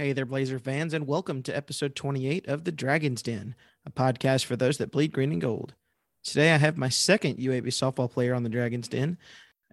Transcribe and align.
Hey 0.00 0.14
there, 0.14 0.24
Blazer 0.24 0.58
fans, 0.58 0.94
and 0.94 1.06
welcome 1.06 1.42
to 1.42 1.54
episode 1.54 1.94
28 1.94 2.48
of 2.48 2.64
The 2.64 2.72
Dragon's 2.72 3.20
Den, 3.20 3.54
a 3.84 3.90
podcast 3.90 4.46
for 4.46 4.56
those 4.56 4.78
that 4.78 4.90
bleed 4.90 5.12
green 5.12 5.30
and 5.30 5.42
gold. 5.42 5.74
Today, 6.24 6.54
I 6.54 6.56
have 6.56 6.78
my 6.78 6.88
second 6.88 7.36
UAB 7.36 7.66
softball 7.66 8.10
player 8.10 8.34
on 8.34 8.42
The 8.42 8.48
Dragon's 8.48 8.88
Den, 8.88 9.18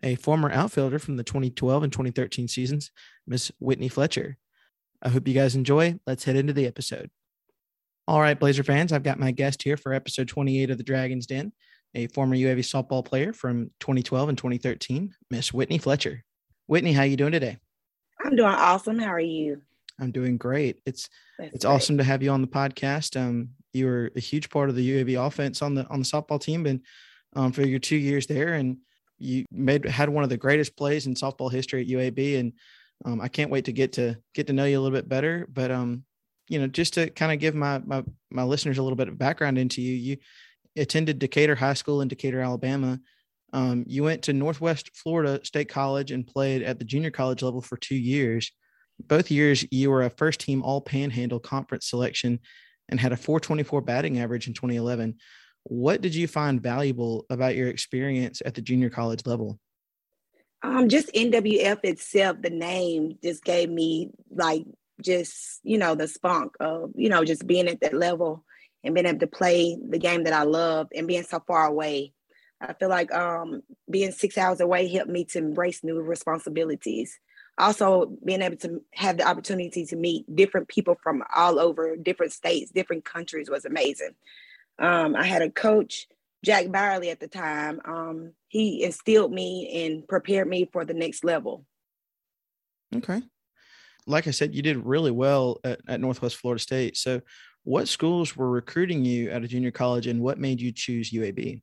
a 0.03 0.15
former 0.15 0.51
outfielder 0.51 0.99
from 0.99 1.15
the 1.15 1.23
2012 1.23 1.81
and 1.81 1.93
2013 1.93 2.49
seasons, 2.49 2.91
Miss 3.25 3.53
Whitney 3.61 3.87
Fletcher. 3.87 4.37
I 5.01 5.07
hope 5.07 5.29
you 5.29 5.33
guys 5.33 5.55
enjoy. 5.55 5.97
Let's 6.05 6.25
head 6.25 6.35
into 6.35 6.51
the 6.51 6.67
episode. 6.67 7.09
All 8.05 8.19
right, 8.19 8.37
Blazer 8.37 8.65
fans, 8.65 8.91
I've 8.91 9.03
got 9.03 9.19
my 9.19 9.31
guest 9.31 9.63
here 9.63 9.77
for 9.77 9.93
episode 9.93 10.27
28 10.27 10.71
of 10.71 10.77
The 10.77 10.83
Dragon's 10.83 11.25
Den, 11.25 11.53
a 11.95 12.07
former 12.07 12.35
UAB 12.35 12.59
softball 12.59 13.05
player 13.05 13.31
from 13.31 13.71
2012 13.79 14.27
and 14.27 14.37
2013, 14.37 15.15
Miss 15.31 15.53
Whitney 15.53 15.77
Fletcher. 15.77 16.25
Whitney, 16.65 16.91
how 16.91 17.03
you 17.03 17.15
doing 17.15 17.31
today? 17.31 17.59
I'm 18.19 18.35
doing 18.35 18.49
awesome. 18.49 18.99
How 18.99 19.13
are 19.13 19.21
you? 19.21 19.61
I'm 19.99 20.11
doing 20.11 20.37
great. 20.37 20.81
It's 20.85 21.09
That's 21.37 21.55
it's 21.55 21.65
great. 21.65 21.73
awesome 21.73 21.97
to 21.97 22.03
have 22.03 22.21
you 22.21 22.31
on 22.31 22.41
the 22.41 22.47
podcast. 22.47 23.19
Um, 23.19 23.49
you 23.73 23.85
were 23.85 24.11
a 24.15 24.19
huge 24.19 24.49
part 24.49 24.69
of 24.69 24.75
the 24.75 25.03
UAB 25.03 25.25
offense 25.25 25.61
on 25.61 25.75
the 25.75 25.87
on 25.87 25.99
the 25.99 26.05
softball 26.05 26.39
team, 26.39 26.65
and 26.65 26.81
um, 27.35 27.51
for 27.51 27.61
your 27.61 27.79
two 27.79 27.95
years 27.95 28.27
there, 28.27 28.53
and 28.53 28.77
you 29.19 29.45
made 29.51 29.85
had 29.85 30.09
one 30.09 30.23
of 30.23 30.29
the 30.29 30.37
greatest 30.37 30.77
plays 30.77 31.07
in 31.07 31.15
softball 31.15 31.51
history 31.51 31.81
at 31.81 31.87
UAB, 31.87 32.39
and 32.39 32.53
um, 33.05 33.21
I 33.21 33.27
can't 33.27 33.51
wait 33.51 33.65
to 33.65 33.71
get 33.71 33.93
to 33.93 34.17
get 34.33 34.47
to 34.47 34.53
know 34.53 34.65
you 34.65 34.79
a 34.79 34.81
little 34.81 34.97
bit 34.97 35.09
better. 35.09 35.47
But 35.51 35.71
um, 35.71 36.03
you 36.49 36.59
know, 36.59 36.67
just 36.67 36.93
to 36.95 37.09
kind 37.09 37.31
of 37.31 37.39
give 37.39 37.55
my 37.55 37.79
my 37.79 38.03
my 38.31 38.43
listeners 38.43 38.77
a 38.77 38.83
little 38.83 38.95
bit 38.95 39.07
of 39.07 39.17
background 39.17 39.57
into 39.57 39.81
you, 39.81 39.93
you 39.93 40.17
attended 40.81 41.19
Decatur 41.19 41.55
High 41.55 41.73
School 41.73 42.01
in 42.01 42.07
Decatur, 42.07 42.41
Alabama. 42.41 42.99
Um, 43.53 43.85
you 43.87 44.03
went 44.03 44.23
to 44.23 44.33
Northwest 44.33 44.91
Florida 44.93 45.39
State 45.43 45.69
College 45.69 46.11
and 46.11 46.27
played 46.27 46.63
at 46.63 46.79
the 46.79 46.85
junior 46.85 47.11
college 47.11 47.41
level 47.41 47.61
for 47.61 47.77
two 47.77 47.95
years. 47.95 48.51
Both 48.99 49.31
years, 49.31 49.65
you 49.71 49.91
were 49.91 50.03
a 50.03 50.09
first 50.09 50.39
team 50.39 50.63
All 50.63 50.81
Panhandle 50.81 51.39
Conference 51.39 51.89
selection 51.89 52.39
and 52.89 52.99
had 52.99 53.11
a 53.11 53.17
424 53.17 53.81
batting 53.81 54.19
average 54.19 54.47
in 54.47 54.53
2011. 54.53 55.15
What 55.63 56.01
did 56.01 56.15
you 56.15 56.27
find 56.27 56.61
valuable 56.61 57.25
about 57.29 57.55
your 57.55 57.67
experience 57.67 58.41
at 58.45 58.55
the 58.55 58.61
junior 58.61 58.89
college 58.89 59.25
level? 59.25 59.59
Um, 60.63 60.89
just 60.89 61.13
NWF 61.13 61.79
itself, 61.83 62.37
the 62.41 62.49
name 62.49 63.17
just 63.23 63.43
gave 63.43 63.69
me 63.69 64.09
like 64.31 64.65
just 65.01 65.59
you 65.63 65.77
know 65.77 65.93
the 65.93 66.07
spunk 66.07 66.53
of 66.59 66.89
you 66.95 67.07
know 67.07 67.23
just 67.23 67.45
being 67.45 67.67
at 67.67 67.79
that 67.81 67.93
level 67.93 68.43
and 68.83 68.95
being 68.95 69.05
able 69.05 69.19
to 69.19 69.27
play 69.27 69.77
the 69.89 69.99
game 69.99 70.23
that 70.23 70.33
I 70.33 70.43
love 70.43 70.87
and 70.95 71.07
being 71.07 71.23
so 71.23 71.43
far 71.45 71.65
away. 71.65 72.13
I 72.59 72.73
feel 72.73 72.89
like 72.89 73.13
um, 73.13 73.61
being 73.89 74.11
six 74.11 74.37
hours 74.37 74.61
away 74.61 74.87
helped 74.87 75.11
me 75.11 75.25
to 75.25 75.37
embrace 75.37 75.83
new 75.83 76.01
responsibilities 76.01 77.19
also 77.57 78.17
being 78.23 78.41
able 78.41 78.57
to 78.57 78.81
have 78.93 79.17
the 79.17 79.27
opportunity 79.27 79.85
to 79.85 79.95
meet 79.95 80.23
different 80.35 80.67
people 80.67 80.95
from 81.01 81.23
all 81.35 81.59
over 81.59 81.95
different 81.95 82.31
states 82.31 82.71
different 82.71 83.05
countries 83.05 83.49
was 83.49 83.65
amazing. 83.65 84.11
Um, 84.79 85.15
i 85.15 85.23
had 85.23 85.41
a 85.41 85.49
coach 85.49 86.07
jack 86.45 86.71
byerly 86.71 87.09
at 87.09 87.19
the 87.19 87.27
time. 87.27 87.81
Um, 87.83 88.33
he 88.47 88.83
instilled 88.83 89.31
me 89.31 89.85
and 89.85 90.07
prepared 90.07 90.47
me 90.47 90.69
for 90.71 90.85
the 90.85 90.93
next 90.93 91.23
level. 91.23 91.65
Okay. 92.95 93.21
Like 94.05 94.27
i 94.27 94.31
said 94.31 94.55
you 94.55 94.61
did 94.61 94.85
really 94.85 95.11
well 95.11 95.59
at, 95.63 95.81
at 95.87 95.99
northwest 95.99 96.37
florida 96.37 96.61
state. 96.61 96.97
So 96.97 97.21
what 97.67 97.89
schools 97.89 98.37
were 98.37 98.49
recruiting 98.49 99.03
you 99.03 99.29
at 99.29 99.43
a 99.43 99.47
junior 99.47 99.71
college 99.71 100.07
and 100.07 100.21
what 100.21 100.39
made 100.39 100.61
you 100.61 100.71
choose 100.71 101.11
uab 101.11 101.61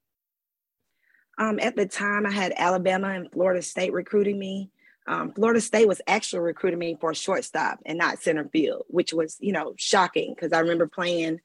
um, 1.38 1.58
at 1.60 1.74
the 1.76 1.86
time 1.86 2.26
i 2.26 2.30
had 2.30 2.52
alabama 2.58 3.08
and 3.08 3.32
florida 3.32 3.62
state 3.62 3.90
recruiting 3.90 4.38
me 4.38 4.70
um, 5.06 5.32
Florida 5.32 5.60
State 5.60 5.88
was 5.88 6.00
actually 6.06 6.40
recruiting 6.40 6.78
me 6.78 6.96
for 6.98 7.10
a 7.10 7.14
shortstop 7.14 7.80
and 7.84 7.98
not 7.98 8.20
center 8.20 8.48
field, 8.48 8.84
which 8.88 9.12
was, 9.12 9.36
you 9.40 9.52
know, 9.52 9.74
shocking 9.76 10.32
because 10.34 10.52
I 10.52 10.60
remember 10.60 10.86
playing 10.86 11.40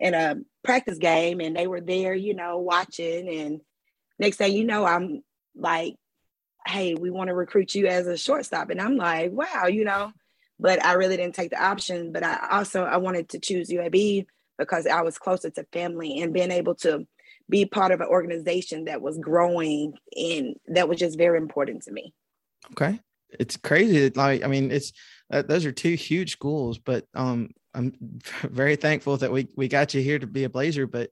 in 0.00 0.14
a 0.14 0.36
practice 0.64 0.98
game 0.98 1.40
and 1.40 1.56
they 1.56 1.66
were 1.66 1.80
there, 1.80 2.14
you 2.14 2.34
know, 2.34 2.58
watching. 2.58 3.28
And 3.28 3.60
next 4.18 4.36
thing 4.36 4.52
you 4.52 4.64
know, 4.64 4.84
I'm 4.84 5.22
like, 5.54 5.94
hey, 6.66 6.94
we 6.94 7.10
want 7.10 7.28
to 7.28 7.34
recruit 7.34 7.74
you 7.74 7.86
as 7.86 8.06
a 8.06 8.16
shortstop. 8.16 8.70
And 8.70 8.80
I'm 8.80 8.96
like, 8.96 9.30
wow, 9.30 9.66
you 9.66 9.84
know, 9.84 10.12
but 10.58 10.84
I 10.84 10.94
really 10.94 11.16
didn't 11.16 11.36
take 11.36 11.50
the 11.50 11.62
option. 11.62 12.12
But 12.12 12.24
I 12.24 12.48
also 12.50 12.82
I 12.82 12.96
wanted 12.96 13.28
to 13.30 13.38
choose 13.38 13.70
UAB 13.70 14.26
because 14.58 14.86
I 14.86 15.02
was 15.02 15.18
closer 15.18 15.50
to 15.50 15.66
family 15.72 16.20
and 16.20 16.32
being 16.32 16.50
able 16.50 16.74
to 16.76 17.06
be 17.48 17.66
part 17.66 17.92
of 17.92 18.00
an 18.00 18.08
organization 18.08 18.86
that 18.86 19.02
was 19.02 19.18
growing 19.18 19.94
and 20.16 20.56
that 20.68 20.88
was 20.88 20.98
just 20.98 21.18
very 21.18 21.38
important 21.38 21.82
to 21.82 21.92
me. 21.92 22.14
Okay. 22.72 23.00
It's 23.38 23.56
crazy. 23.56 24.10
Like, 24.10 24.44
I 24.44 24.46
mean, 24.46 24.70
it's 24.70 24.92
uh, 25.32 25.42
those 25.42 25.64
are 25.64 25.72
two 25.72 25.94
huge 25.94 26.32
schools, 26.32 26.78
but 26.78 27.04
um, 27.14 27.50
I'm 27.74 27.92
very 28.42 28.76
thankful 28.76 29.16
that 29.18 29.32
we 29.32 29.48
we 29.56 29.68
got 29.68 29.94
you 29.94 30.02
here 30.02 30.18
to 30.18 30.26
be 30.26 30.44
a 30.44 30.50
Blazer. 30.50 30.86
But 30.86 31.10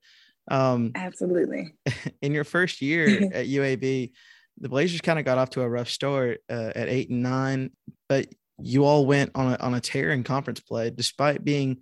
um, 0.50 0.92
absolutely, 0.94 1.74
in 2.22 2.32
your 2.32 2.44
first 2.44 2.80
year 2.80 3.06
at 3.32 3.46
UAB, 3.46 4.12
the 4.58 4.68
Blazers 4.68 5.00
kind 5.00 5.18
of 5.18 5.24
got 5.24 5.38
off 5.38 5.50
to 5.50 5.62
a 5.62 5.68
rough 5.68 5.88
start 5.88 6.41
uh, 6.50 6.72
at 6.74 6.88
eight 6.88 7.10
and 7.10 7.22
nine, 7.22 7.70
but 8.08 8.26
you 8.60 8.84
all 8.84 9.06
went 9.06 9.32
on 9.34 9.52
a 9.52 9.56
on 9.56 9.74
a 9.74 9.80
tear 9.80 10.10
in 10.10 10.22
conference 10.22 10.60
play, 10.60 10.91
despite 10.91 11.44
being 11.44 11.80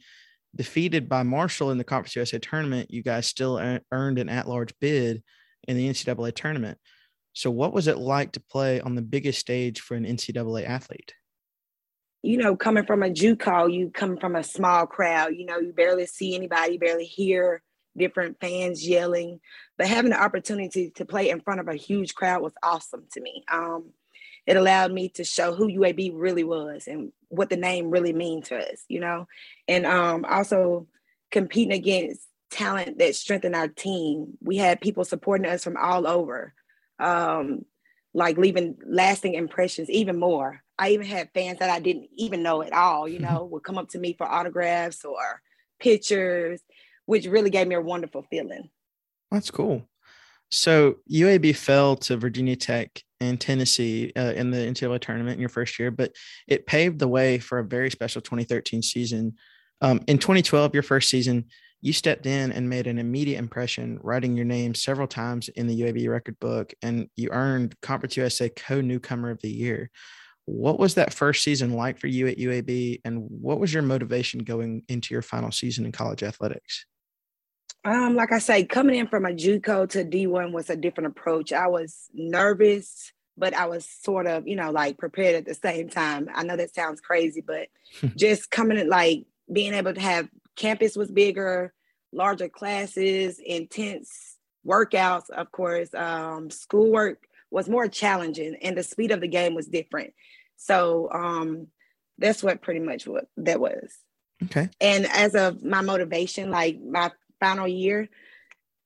defeated 0.56 1.08
by 1.08 1.22
Marshall 1.22 1.70
in 1.70 1.78
the 1.78 1.84
Conference 1.84 2.16
USA 2.16 2.38
tournament. 2.38 2.90
You 2.90 3.02
guys 3.02 3.26
still 3.26 3.58
earned 3.92 4.18
an 4.18 4.28
at 4.28 4.48
large 4.48 4.72
bid 4.80 5.22
in 5.68 5.76
the 5.76 5.88
NCAA 5.88 6.34
tournament. 6.34 6.78
So, 7.32 7.50
what 7.50 7.72
was 7.72 7.86
it 7.86 7.98
like 7.98 8.32
to 8.32 8.40
play 8.40 8.80
on 8.80 8.94
the 8.94 9.02
biggest 9.02 9.38
stage 9.38 9.80
for 9.80 9.94
an 9.94 10.04
NCAA 10.04 10.66
athlete? 10.66 11.14
You 12.22 12.36
know, 12.36 12.56
coming 12.56 12.84
from 12.84 13.02
a 13.02 13.08
JUCO, 13.08 13.72
you 13.72 13.90
come 13.90 14.18
from 14.18 14.36
a 14.36 14.42
small 14.42 14.86
crowd. 14.86 15.34
You 15.34 15.46
know, 15.46 15.58
you 15.58 15.72
barely 15.72 16.06
see 16.06 16.34
anybody, 16.34 16.76
barely 16.76 17.06
hear 17.06 17.62
different 17.96 18.36
fans 18.40 18.86
yelling. 18.86 19.40
But 19.78 19.86
having 19.86 20.10
the 20.10 20.22
opportunity 20.22 20.90
to 20.96 21.04
play 21.04 21.30
in 21.30 21.40
front 21.40 21.60
of 21.60 21.68
a 21.68 21.74
huge 21.74 22.14
crowd 22.14 22.42
was 22.42 22.52
awesome 22.62 23.04
to 23.12 23.20
me. 23.20 23.44
Um, 23.50 23.90
it 24.46 24.56
allowed 24.56 24.92
me 24.92 25.08
to 25.10 25.24
show 25.24 25.54
who 25.54 25.68
UAB 25.68 26.12
really 26.14 26.44
was 26.44 26.86
and 26.86 27.12
what 27.28 27.50
the 27.50 27.56
name 27.56 27.90
really 27.90 28.12
means 28.12 28.48
to 28.48 28.56
us, 28.56 28.84
you 28.88 29.00
know, 29.00 29.26
and 29.68 29.86
um, 29.86 30.24
also 30.24 30.88
competing 31.30 31.72
against 31.72 32.26
talent 32.50 32.98
that 32.98 33.14
strengthened 33.14 33.54
our 33.54 33.68
team. 33.68 34.36
We 34.42 34.56
had 34.56 34.80
people 34.80 35.04
supporting 35.04 35.46
us 35.46 35.62
from 35.62 35.76
all 35.76 36.06
over 36.06 36.54
um, 37.00 37.64
like 38.14 38.36
leaving 38.36 38.76
lasting 38.86 39.34
impressions 39.34 39.88
even 39.90 40.18
more. 40.18 40.62
I 40.78 40.90
even 40.90 41.06
had 41.06 41.30
fans 41.34 41.58
that 41.58 41.70
I 41.70 41.80
didn't 41.80 42.08
even 42.16 42.42
know 42.42 42.62
at 42.62 42.72
all, 42.72 43.08
you 43.08 43.18
know, 43.18 43.44
would 43.50 43.64
come 43.64 43.78
up 43.78 43.88
to 43.90 43.98
me 43.98 44.14
for 44.16 44.26
autographs 44.26 45.04
or 45.04 45.40
pictures, 45.78 46.60
which 47.06 47.26
really 47.26 47.50
gave 47.50 47.66
me 47.68 47.74
a 47.74 47.80
wonderful 47.80 48.24
feeling. 48.30 48.70
That's 49.30 49.50
cool. 49.50 49.88
So 50.50 50.96
UAB 51.10 51.54
fell 51.54 51.96
to 51.96 52.16
Virginia 52.16 52.56
Tech 52.56 53.02
and 53.20 53.40
Tennessee 53.40 54.12
uh, 54.16 54.32
in 54.34 54.50
the 54.50 54.58
NCAA 54.58 55.00
tournament 55.00 55.34
in 55.34 55.40
your 55.40 55.48
first 55.48 55.78
year, 55.78 55.90
but 55.90 56.12
it 56.48 56.66
paved 56.66 56.98
the 56.98 57.06
way 57.08 57.38
for 57.38 57.58
a 57.58 57.64
very 57.64 57.90
special 57.90 58.20
2013 58.20 58.82
season. 58.82 59.36
Um, 59.80 60.00
in 60.08 60.18
2012, 60.18 60.74
your 60.74 60.82
first 60.82 61.08
season, 61.08 61.46
you 61.82 61.92
stepped 61.92 62.26
in 62.26 62.52
and 62.52 62.68
made 62.68 62.86
an 62.86 62.98
immediate 62.98 63.38
impression, 63.38 63.98
writing 64.02 64.36
your 64.36 64.44
name 64.44 64.74
several 64.74 65.06
times 65.06 65.48
in 65.48 65.66
the 65.66 65.80
UAB 65.80 66.08
record 66.08 66.38
book, 66.38 66.74
and 66.82 67.08
you 67.16 67.30
earned 67.30 67.74
Conference 67.80 68.16
USA 68.16 68.48
Co 68.50 68.80
Newcomer 68.80 69.30
of 69.30 69.40
the 69.40 69.50
Year. 69.50 69.90
What 70.44 70.78
was 70.78 70.94
that 70.94 71.14
first 71.14 71.42
season 71.42 71.74
like 71.74 71.98
for 71.98 72.08
you 72.08 72.26
at 72.26 72.38
UAB, 72.38 73.00
and 73.04 73.22
what 73.28 73.60
was 73.60 73.72
your 73.72 73.82
motivation 73.82 74.40
going 74.40 74.82
into 74.88 75.14
your 75.14 75.22
final 75.22 75.52
season 75.52 75.86
in 75.86 75.92
college 75.92 76.22
athletics? 76.22 76.84
Um, 77.84 78.14
like 78.14 78.32
I 78.32 78.38
say, 78.40 78.64
coming 78.64 78.96
in 78.96 79.06
from 79.06 79.24
a 79.24 79.30
JUCO 79.30 79.88
to 79.90 80.04
D1 80.04 80.52
was 80.52 80.68
a 80.68 80.76
different 80.76 81.08
approach. 81.08 81.50
I 81.50 81.68
was 81.68 82.10
nervous, 82.12 83.12
but 83.38 83.54
I 83.54 83.66
was 83.66 83.88
sort 83.88 84.26
of, 84.26 84.46
you 84.46 84.56
know, 84.56 84.70
like 84.70 84.98
prepared 84.98 85.36
at 85.36 85.46
the 85.46 85.54
same 85.54 85.88
time. 85.88 86.28
I 86.34 86.42
know 86.42 86.56
that 86.56 86.74
sounds 86.74 87.00
crazy, 87.00 87.40
but 87.40 87.68
just 88.16 88.50
coming 88.50 88.78
in, 88.78 88.88
like 88.88 89.24
being 89.50 89.72
able 89.72 89.94
to 89.94 90.00
have 90.00 90.28
campus 90.56 90.96
was 90.96 91.10
bigger, 91.10 91.72
larger 92.12 92.48
classes, 92.48 93.40
intense 93.44 94.36
workouts, 94.66 95.30
of 95.30 95.50
course. 95.52 95.94
Um, 95.94 96.50
schoolwork 96.50 97.24
was 97.50 97.68
more 97.68 97.88
challenging 97.88 98.56
and 98.62 98.76
the 98.76 98.82
speed 98.82 99.10
of 99.10 99.20
the 99.20 99.28
game 99.28 99.54
was 99.54 99.66
different. 99.66 100.12
So 100.56 101.08
um, 101.12 101.68
that's 102.18 102.42
what 102.42 102.62
pretty 102.62 102.80
much 102.80 103.06
what 103.06 103.24
that 103.38 103.60
was. 103.60 103.96
Okay. 104.44 104.68
And 104.80 105.06
as 105.06 105.34
of 105.34 105.62
my 105.62 105.80
motivation, 105.80 106.50
like 106.50 106.78
my 106.80 107.10
final 107.40 107.68
year, 107.68 108.08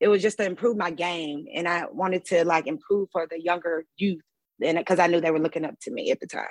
it 0.00 0.08
was 0.08 0.22
just 0.22 0.38
to 0.38 0.44
improve 0.44 0.76
my 0.76 0.90
game. 0.90 1.46
And 1.54 1.68
I 1.68 1.84
wanted 1.90 2.24
to 2.26 2.44
like 2.44 2.66
improve 2.66 3.08
for 3.12 3.26
the 3.30 3.40
younger 3.40 3.84
youth 3.96 4.22
and 4.62 4.78
because 4.78 4.98
I 4.98 5.06
knew 5.08 5.20
they 5.20 5.30
were 5.30 5.40
looking 5.40 5.64
up 5.64 5.78
to 5.82 5.90
me 5.90 6.10
at 6.10 6.20
the 6.20 6.26
time. 6.26 6.46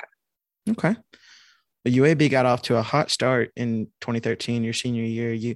Okay 0.69 0.95
UAB 1.91 2.29
got 2.29 2.45
off 2.45 2.61
to 2.63 2.77
a 2.77 2.81
hot 2.81 3.11
start 3.11 3.51
in 3.55 3.87
2013, 4.01 4.63
your 4.63 4.73
senior 4.73 5.03
year. 5.03 5.33
You, 5.33 5.55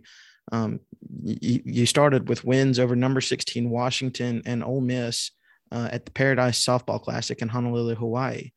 um, 0.52 0.80
you, 1.24 1.62
you 1.64 1.86
started 1.86 2.28
with 2.28 2.44
wins 2.44 2.80
over 2.80 2.96
number 2.96 3.22
16 3.22 3.70
Washington 3.70 4.42
and 4.46 4.64
Ole 4.64 4.82
Miss 4.82 5.32
uh, 5.72 5.90
at 5.92 6.06
the 6.06 6.12
Paradise 6.12 6.64
Softball 6.64 7.02
Classic 7.02 7.42
in 7.42 7.50
Honolulu, 7.50 7.96
Hawaii. 7.96 8.52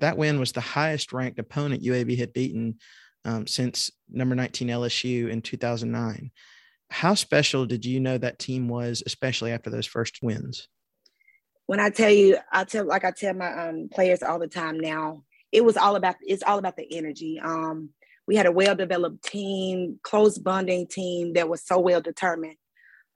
That 0.00 0.16
win 0.16 0.40
was 0.40 0.52
the 0.52 0.60
highest 0.60 1.12
ranked 1.12 1.38
opponent 1.38 1.82
UAB 1.82 2.18
had 2.18 2.32
beaten 2.32 2.78
um, 3.24 3.46
since 3.46 3.90
number 4.10 4.34
19 4.34 4.68
LSU 4.68 5.28
in 5.28 5.42
2009. 5.42 6.30
How 6.90 7.14
special 7.14 7.66
did 7.66 7.84
you 7.84 8.00
know 8.00 8.18
that 8.18 8.38
team 8.38 8.68
was, 8.68 9.02
especially 9.06 9.52
after 9.52 9.70
those 9.70 9.86
first 9.86 10.18
wins? 10.22 10.68
When 11.66 11.80
I 11.80 11.90
tell 11.90 12.10
you, 12.10 12.36
I 12.52 12.64
tell 12.64 12.84
like 12.84 13.04
I 13.04 13.12
tell 13.12 13.34
my 13.34 13.68
um, 13.68 13.88
players 13.90 14.22
all 14.22 14.38
the 14.38 14.48
time 14.48 14.78
now, 14.78 15.22
it 15.52 15.64
was 15.64 15.76
all 15.76 15.96
about 15.96 16.16
it's 16.22 16.42
all 16.42 16.58
about 16.58 16.76
the 16.76 16.96
energy. 16.96 17.40
Um, 17.40 17.90
we 18.26 18.36
had 18.36 18.46
a 18.46 18.52
well-developed 18.52 19.22
team, 19.24 19.98
close 20.02 20.38
bonding 20.38 20.86
team 20.86 21.34
that 21.34 21.48
was 21.48 21.64
so 21.64 21.78
well 21.78 22.00
determined. 22.00 22.56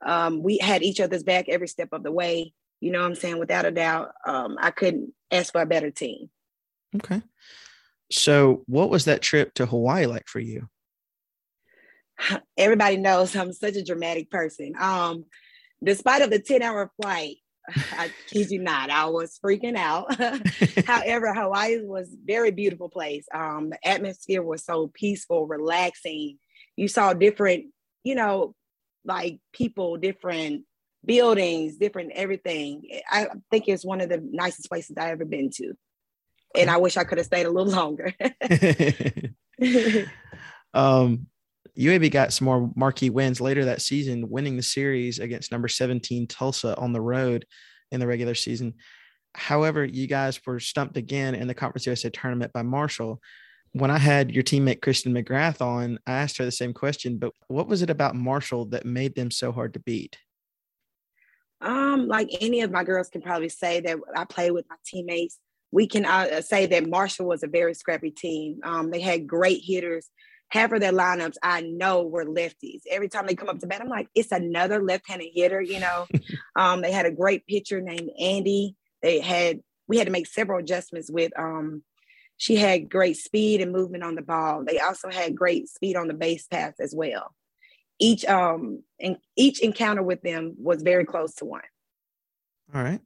Um, 0.05 0.43
we 0.43 0.59
had 0.59 0.83
each 0.83 1.00
other's 1.00 1.23
back 1.23 1.49
every 1.49 1.69
step 1.69 1.88
of 1.93 2.03
the 2.03 2.12
way. 2.12 2.53
You 2.81 2.91
know 2.91 3.00
what 3.00 3.06
I'm 3.06 3.15
saying? 3.15 3.38
Without 3.38 3.65
a 3.65 3.71
doubt, 3.71 4.11
um, 4.27 4.56
I 4.61 4.71
couldn't 4.71 5.15
ask 5.31 5.53
for 5.53 5.62
a 5.62 5.67
better 5.67 5.91
team. 5.91 6.29
Okay. 6.94 7.23
So, 8.12 8.62
what 8.67 8.91
was 8.91 9.06
that 9.06 9.23
trip 9.23 9.55
to 9.55 9.67
Hawaii 9.67 10.06
like 10.06 10.29
for 10.29 10.41
you? 10.41 10.69
Everybody 12.56 12.99
knows 12.99 13.35
I'm 13.35 13.53
such 13.53 13.77
a 13.77 13.85
dramatic 13.85 14.31
person. 14.31 14.75
Um, 14.79 15.25
despite 15.83 16.23
of 16.23 16.31
the 16.31 16.38
10 16.38 16.62
hour 16.62 16.91
flight, 17.00 17.37
I 17.93 18.11
kid 18.29 18.51
you 18.51 18.61
not, 18.61 18.91
I 18.91 19.07
was 19.07 19.39
freaking 19.45 19.77
out. 19.77 20.15
However, 20.87 21.33
Hawaii 21.35 21.83
was 21.83 22.15
very 22.25 22.51
beautiful 22.51 22.89
place. 22.89 23.27
Um, 23.33 23.71
the 23.71 23.89
atmosphere 23.89 24.43
was 24.43 24.65
so 24.65 24.91
peaceful, 24.93 25.47
relaxing. 25.47 26.39
You 26.77 26.89
saw 26.89 27.13
different, 27.13 27.67
you 28.05 28.15
know, 28.15 28.55
like 29.05 29.39
people, 29.53 29.97
different 29.97 30.65
buildings, 31.05 31.77
different 31.77 32.13
everything. 32.15 32.83
I 33.11 33.29
think 33.51 33.69
it's 33.69 33.85
one 33.85 34.01
of 34.01 34.09
the 34.09 34.27
nicest 34.31 34.69
places 34.69 34.97
I 34.99 35.11
ever 35.11 35.25
been 35.25 35.51
to. 35.55 35.75
And 36.57 36.71
I 36.71 36.79
wish 36.79 36.97
I 36.97 37.05
could 37.05 37.19
have 37.19 37.27
stayed 37.27 37.47
a 37.47 37.51
little 37.51 37.73
longer. 37.73 38.12
um, 40.75 41.27
UAB 41.78 42.11
got 42.11 42.32
some 42.32 42.46
more 42.46 42.70
marquee 42.75 43.11
wins 43.11 43.40
later 43.40 43.64
that 43.67 43.82
season, 43.82 44.31
winning 44.31 44.56
the 44.56 44.62
series 44.62 45.19
against 45.19 45.52
number 45.52 45.69
17 45.69 46.26
Tulsa 46.26 46.76
on 46.76 46.93
the 46.93 47.00
road 47.00 47.44
in 47.90 48.00
the 48.00 48.06
regular 48.06 48.34
season. 48.34 48.75
However, 49.34 49.84
you 49.84 50.06
guys 50.06 50.40
were 50.46 50.58
stumped 50.58 50.96
again 50.96 51.34
in 51.34 51.46
the 51.46 51.55
Conference 51.55 51.87
USA 51.87 52.08
tournament 52.08 52.52
by 52.52 52.62
Marshall. 52.62 53.20
When 53.73 53.90
I 53.90 53.99
had 53.99 54.31
your 54.31 54.43
teammate 54.43 54.81
Kristen 54.81 55.12
McGrath 55.12 55.61
on, 55.61 55.99
I 56.06 56.12
asked 56.12 56.38
her 56.38 56.46
the 56.46 56.50
same 56.50 56.73
question, 56.73 57.19
but 57.19 57.32
what 57.49 57.69
was 57.69 57.82
it 57.82 57.90
about 57.90 58.17
Marshall 58.17 58.64
that 58.67 58.87
made 58.87 59.14
them 59.14 59.31
so 59.31 59.52
hard 59.52 59.75
to 59.75 59.81
beat? 59.81 60.17
Um, 61.61 62.08
like 62.08 62.31
any 62.40 62.62
of 62.62 62.70
my 62.70 62.84
girls 62.84 63.08
can 63.08 63.20
probably 63.20 63.50
say 63.50 63.81
that 63.81 63.99
I 64.14 64.25
play 64.25 64.50
with 64.50 64.64
my 64.70 64.76
teammates. 64.87 65.38
We 65.73 65.87
can 65.87 66.06
uh, 66.06 66.40
say 66.40 66.64
that 66.67 66.88
Marshall 66.88 67.26
was 67.26 67.43
a 67.43 67.49
very 67.49 67.75
scrappy 67.75 68.11
team. 68.11 68.61
Um, 68.62 68.90
they 68.90 69.00
had 69.00 69.26
great 69.26 69.62
hitters. 69.62 70.08
Half 70.49 70.73
of 70.73 70.81
their 70.81 70.93
lineups 70.93 71.37
I 71.43 71.63
know 71.63 72.03
were 72.03 72.25
lefties. 72.25 72.83
Every 72.91 73.09
time 73.09 73.27
they 73.27 73.35
come 73.35 73.49
up 73.49 73.59
to 73.59 73.67
bat, 73.67 73.81
I'm 73.81 73.89
like, 73.89 74.09
it's 74.15 74.33
another 74.33 74.83
left-handed 74.83 75.31
hitter. 75.35 75.61
You 75.61 75.81
know, 75.81 76.07
um, 76.57 76.83
they 76.83 76.93
had 76.93 77.07
a 77.07 77.11
great 77.11 77.47
pitcher 77.47 77.81
named 77.81 78.11
Andy. 78.19 78.77
They 79.03 79.21
had 79.21 79.61
we 79.89 79.99
had 79.99 80.07
to 80.07 80.13
make 80.13 80.27
several 80.27 80.61
adjustments 80.61 81.11
with. 81.11 81.33
Um, 81.39 81.83
she 82.39 82.57
had 82.57 82.91
great 82.91 83.17
speed 83.17 83.61
and 83.61 83.73
movement 83.73 84.05
on 84.05 84.15
the 84.15 84.23
ball. 84.23 84.63
They 84.65 84.79
also 84.79 85.09
had 85.11 85.35
great 85.35 85.69
speed 85.69 85.97
on 85.97 86.07
the 86.07 86.15
base 86.15 86.47
path 86.47 86.75
as 86.81 86.95
well 86.95 87.35
each 87.99 88.25
um 88.27 88.83
and 89.01 89.17
each 89.37 89.61
encounter 89.61 90.03
with 90.03 90.23
them 90.23 90.55
was 90.59 90.83
very 90.83 91.05
close 91.05 91.35
to 91.37 91.45
one. 91.45 91.63
All 92.75 92.83
right. 92.83 93.01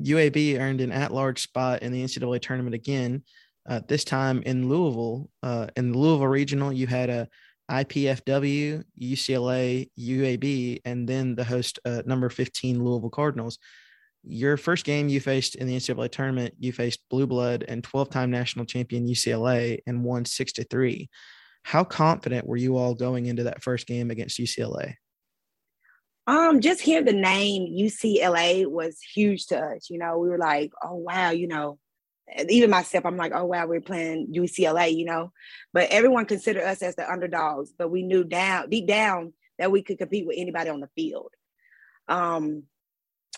UAB 0.00 0.58
earned 0.58 0.80
an 0.80 0.90
at-large 0.90 1.42
spot 1.42 1.82
in 1.82 1.92
the 1.92 2.02
NCAA 2.02 2.40
tournament 2.40 2.74
again. 2.74 3.24
Uh, 3.68 3.80
this 3.86 4.04
time 4.04 4.42
in 4.42 4.68
Louisville, 4.68 5.30
uh, 5.42 5.68
in 5.76 5.92
the 5.92 5.98
Louisville 5.98 6.26
regional, 6.26 6.72
you 6.72 6.86
had 6.86 7.10
a 7.10 7.28
IPFW, 7.70 8.82
UCLA, 9.00 9.90
UAB, 9.98 10.80
and 10.84 11.08
then 11.08 11.34
the 11.34 11.44
host 11.44 11.78
uh, 11.84 12.02
number 12.04 12.28
15 12.28 12.84
Louisville 12.84 13.10
Cardinals. 13.10 13.58
Your 14.24 14.56
first 14.56 14.84
game 14.84 15.08
you 15.08 15.20
faced 15.20 15.54
in 15.54 15.66
the 15.66 15.76
NCAA 15.76 16.10
tournament, 16.10 16.54
you 16.58 16.72
faced 16.72 17.00
Blue 17.10 17.26
Blood 17.26 17.64
and 17.66 17.82
12-time 17.82 18.30
national 18.30 18.66
champion 18.66 19.06
UCLA 19.06 19.78
and 19.86 20.04
won 20.04 20.24
six 20.24 20.52
to 20.54 20.64
three. 20.64 21.08
How 21.64 21.84
confident 21.84 22.46
were 22.46 22.56
you 22.56 22.76
all 22.76 22.94
going 22.94 23.26
into 23.26 23.44
that 23.44 23.62
first 23.62 23.86
game 23.86 24.10
against 24.10 24.38
UCLA? 24.38 24.94
Um, 26.26 26.60
just 26.60 26.80
hearing 26.80 27.04
the 27.04 27.12
name 27.12 27.66
UCLA 27.66 28.66
was 28.66 28.98
huge 29.00 29.46
to 29.46 29.58
us. 29.58 29.90
You 29.90 29.98
know, 29.98 30.18
we 30.18 30.28
were 30.28 30.38
like, 30.38 30.70
oh 30.82 30.96
wow, 30.96 31.30
you 31.30 31.48
know, 31.48 31.78
even 32.48 32.70
myself, 32.70 33.04
I'm 33.04 33.16
like, 33.16 33.32
oh 33.34 33.44
wow, 33.44 33.66
we're 33.66 33.80
playing 33.80 34.32
UCLA, 34.34 34.94
you 34.96 35.04
know. 35.04 35.32
But 35.72 35.90
everyone 35.90 36.26
considered 36.26 36.64
us 36.64 36.82
as 36.82 36.96
the 36.96 37.10
underdogs, 37.10 37.72
but 37.76 37.90
we 37.90 38.02
knew 38.02 38.24
down 38.24 38.70
deep 38.70 38.86
down 38.86 39.32
that 39.58 39.70
we 39.70 39.82
could 39.82 39.98
compete 39.98 40.26
with 40.26 40.36
anybody 40.38 40.70
on 40.70 40.80
the 40.80 40.88
field. 40.96 41.32
Um, 42.08 42.64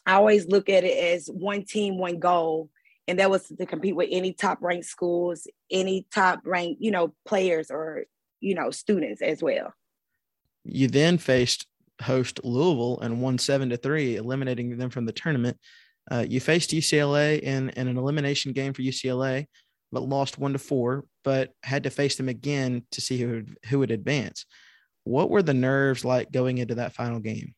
I 0.07 0.15
always 0.15 0.47
look 0.47 0.69
at 0.69 0.85
it 0.85 1.15
as 1.15 1.29
one 1.29 1.65
team, 1.65 1.99
one 1.99 2.19
goal, 2.19 2.71
and 3.09 3.19
that 3.19 3.31
was 3.31 3.49
to 3.49 3.67
compete 3.67 3.97
with 3.97 4.09
any 4.11 4.33
top 4.33 4.59
ranked 4.61 4.87
schools, 4.87 5.47
any 5.71 6.07
top 6.13 6.41
ranked, 6.45 6.81
you 6.81 6.91
know, 6.91 7.15
players 7.25 7.71
or 7.71 8.05
you 8.45 8.55
know, 8.55 8.71
students 8.71 9.23
as 9.23 9.43
well. 9.43 9.73
You 10.65 10.89
then 10.89 11.19
faced 11.19 11.67
host 12.03 12.41
Louisville 12.45 13.01
and 13.01 13.23
won 13.23 13.39
seven 13.39 13.71
to 13.71 13.77
three, 13.77 14.17
eliminating 14.17 14.77
them 14.77 14.91
from 14.91 15.07
the 15.07 15.13
tournament. 15.13 15.59
Uh, 16.11 16.25
you 16.29 16.41
faced 16.41 16.71
UCLA 16.71 17.41
in, 17.41 17.71
in 17.71 17.89
an 17.89 17.97
elimination 17.97 18.53
game 18.53 18.73
for 18.73 18.83
UCLA, 18.83 19.47
but 19.91 20.03
lost 20.03 20.39
one 20.39 20.53
to 20.53 20.59
four, 20.59 21.05
but 21.23 21.53
had 21.63 21.85
to 21.85 21.91
face 21.91 22.17
them 22.17 22.29
again 22.29 22.83
to 22.93 23.01
see 23.01 23.19
who 23.19 23.29
would, 23.29 23.59
who 23.69 23.79
would 23.79 23.91
advance. 23.91 24.45
What 25.05 25.31
were 25.31 25.43
the 25.43 25.55
nerves 25.55 26.05
like 26.05 26.33
going 26.33 26.59
into 26.59 26.77
that 26.77 26.95
final 26.95 27.21
game? 27.21 27.55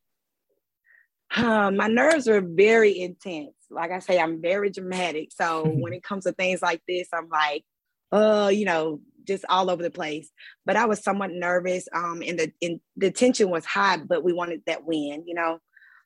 Uh, 1.35 1.71
my 1.71 1.87
nerves 1.87 2.27
were 2.27 2.41
very 2.41 2.97
intense. 2.99 3.53
Like 3.69 3.91
I 3.91 3.99
say, 3.99 4.19
I'm 4.19 4.41
very 4.41 4.69
dramatic. 4.69 5.31
So 5.31 5.65
when 5.67 5.93
it 5.93 6.03
comes 6.03 6.23
to 6.23 6.31
things 6.31 6.61
like 6.61 6.81
this, 6.87 7.07
I'm 7.13 7.29
like, 7.29 7.65
uh, 8.11 8.49
you 8.53 8.65
know, 8.65 9.01
just 9.25 9.43
all 9.49 9.69
over 9.69 9.83
the 9.83 9.91
place. 9.91 10.29
But 10.65 10.77
I 10.77 10.85
was 10.85 11.03
somewhat 11.03 11.31
nervous. 11.31 11.87
Um, 11.93 12.23
and 12.25 12.39
the 12.39 12.51
in, 12.61 12.79
the 12.95 13.11
tension 13.11 13.49
was 13.49 13.65
high, 13.65 13.97
but 13.97 14.23
we 14.23 14.31
wanted 14.31 14.61
that 14.67 14.85
win. 14.85 15.23
You 15.25 15.35
know, 15.35 15.59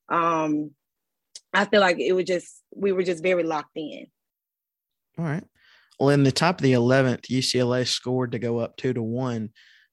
um, 0.10 0.72
I 1.54 1.66
feel 1.66 1.82
like 1.82 2.00
it 2.00 2.14
was 2.14 2.26
just 2.26 2.64
we 2.74 2.92
were 2.92 3.04
just 3.04 3.24
very 3.24 3.44
locked 3.44 3.76
in. 3.76 4.08
All 5.18 5.26
right. 5.26 5.44
Well, 6.00 6.10
in 6.10 6.24
the 6.24 6.32
top 6.32 6.60
of 6.60 6.64
the 6.64 6.74
eleventh, 6.74 7.24
UCLA 7.24 7.88
scored 7.88 8.32
to 8.32 8.40
go 8.40 8.60
up 8.60 8.78
two 8.78 8.94
to 8.94 9.02
one. 9.02 9.50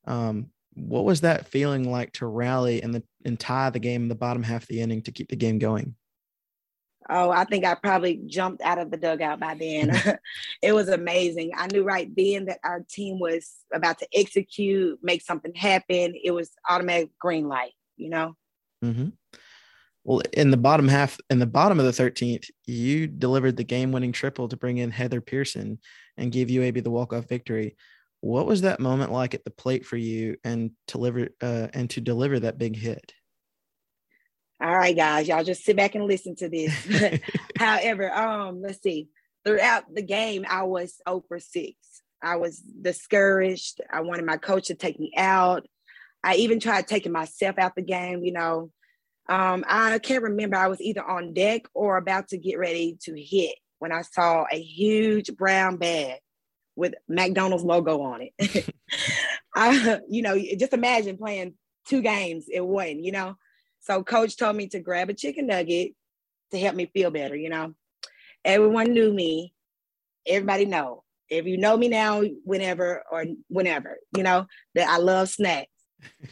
Um, 0.07 0.51
what 0.75 1.05
was 1.05 1.23
that 1.23 1.49
feeling 1.49 1.91
like 1.91 2.13
to 2.15 2.27
rally 2.27 2.83
and 2.83 2.95
the 2.95 3.03
and 3.25 3.39
tie 3.39 3.71
the 3.71 3.81
game 3.81 4.03
in 4.03 4.09
the 4.09 4.15
bottom 4.15 4.43
half 4.43 4.63
of 4.63 4.69
the 4.69 4.81
inning 4.81 5.03
to 5.03 5.13
keep 5.13 5.29
the 5.29 5.37
game 5.37 5.59
going? 5.59 5.97
oh, 7.09 7.31
I 7.31 7.45
think 7.45 7.65
I 7.65 7.75
probably 7.75 8.21
jumped 8.27 8.63
out 8.63 8.79
of 8.79 8.91
the 8.91 8.97
dugout 8.97 9.41
by 9.41 9.55
then. 9.55 9.91
it 10.63 10.73
was 10.73 10.89
amazing. 10.89 11.53
I 11.57 11.67
knew 11.69 11.83
right 11.83 12.11
then 12.15 12.47
that 12.47 12.59
our 12.65 12.85
team 12.89 13.19
was 13.19 13.51
about 13.73 13.99
to 13.99 14.09
execute, 14.15 14.99
make 15.03 15.23
something 15.23 15.55
happen. 15.55 16.15
It 16.23 16.33
was 16.33 16.51
automatic 16.69 17.11
green 17.19 17.49
light, 17.49 17.73
you 17.97 18.11
know? 18.11 18.35
Mm-hmm. 18.85 19.09
Well, 20.09 20.23
in 20.33 20.51
the 20.51 20.57
bottom 20.57 20.89
half, 20.89 21.19
in 21.29 21.39
the 21.39 21.45
bottom 21.45 21.79
of 21.79 21.85
the 21.85 21.93
13th, 21.93 22.49
you 22.65 23.07
delivered 23.07 23.59
the 23.59 23.63
game 23.63 23.93
winning 23.93 24.13
triple 24.13 24.49
to 24.49 24.57
bring 24.57 24.79
in 24.79 24.91
Heather 24.91 25.21
Pearson 25.21 25.79
and 26.17 26.33
give 26.33 26.49
UAB 26.49 26.83
the 26.83 26.91
walk 26.91 27.13
off 27.13 27.29
victory. 27.29 27.77
What 28.21 28.47
was 28.47 28.63
that 28.63 28.81
moment 28.81 29.13
like 29.13 29.35
at 29.35 29.45
the 29.45 29.51
plate 29.51 29.85
for 29.85 29.99
you 29.99 30.39
and 30.45 30.71
deliver 30.87 31.29
uh, 31.43 31.69
and 31.75 31.91
to 31.91 32.01
deliver 32.01 32.41
that 32.41 32.57
big 32.57 32.75
hit? 32.75 33.13
all 34.63 34.75
right, 34.75 34.97
guys, 34.97 35.29
y'all 35.29 35.45
just 35.45 35.63
sit 35.63 35.77
back 35.77 35.95
and 35.95 36.07
listen 36.07 36.35
to 36.37 36.49
this. 36.49 36.73
However, 37.59 38.11
um, 38.11 38.63
let's 38.63 38.83
see. 38.83 39.09
Throughout 39.45 39.95
the 39.95 40.03
game, 40.03 40.47
I 40.49 40.63
was 40.63 41.03
over 41.07 41.39
6. 41.39 41.77
I 42.23 42.37
was 42.37 42.57
discouraged. 42.61 43.83
I 43.93 44.01
wanted 44.01 44.25
my 44.25 44.39
coach 44.39 44.69
to 44.69 44.75
take 44.75 44.99
me 44.99 45.13
out. 45.19 45.67
I 46.25 46.37
even 46.37 46.61
tried 46.61 46.89
taking 46.89 47.13
myself 47.13 47.59
out 47.59 47.77
the 47.77 47.83
game, 47.83 48.25
you 48.25 48.33
know. 48.33 48.71
Um, 49.29 49.65
I 49.69 49.99
can't 49.99 50.23
remember. 50.23 50.57
I 50.57 50.69
was 50.69 50.81
either 50.81 51.05
on 51.05 51.35
deck 51.35 51.63
or 51.75 51.97
about 51.97 52.29
to 52.29 52.39
get 52.39 52.59
ready 52.59 52.97
to 53.03 53.21
hit 53.21 53.57
when 53.79 53.93
I 53.93 54.03
saw 54.03 54.47
a 54.51 54.59
huge 54.59 55.37
brown 55.37 55.77
bag 55.77 56.19
with 56.77 56.95
McDonald's 57.09 57.65
logo 57.65 58.01
on 58.03 58.23
it. 58.23 58.75
I, 59.55 60.01
you 60.09 60.23
know, 60.23 60.39
just 60.59 60.73
imagine 60.73 61.19
playing 61.19 61.55
two 61.87 62.03
games 62.03 62.47
in 62.49 62.65
one, 62.65 63.03
you 63.03 63.13
know. 63.13 63.37
So 63.81 64.03
coach 64.03 64.37
told 64.37 64.57
me 64.57 64.69
to 64.69 64.81
grab 64.81 65.11
a 65.11 65.15
chicken 65.15 65.47
nugget 65.49 65.93
to 66.53 66.59
help 66.59 66.75
me 66.75 66.87
feel 66.87 67.11
better, 67.11 67.37
you 67.37 67.51
know. 67.51 67.75
Everyone 68.45 68.93
knew 68.93 69.13
me. 69.13 69.53
Everybody 70.27 70.65
know. 70.67 71.05
If 71.29 71.47
you 71.47 71.59
know 71.59 71.77
me 71.77 71.89
now, 71.89 72.23
whenever 72.45 73.03
or 73.11 73.25
whenever, 73.49 73.99
you 74.17 74.23
know, 74.23 74.47
that 74.75 74.89
I 74.89 74.99
love 74.99 75.29
snacks. 75.29 75.71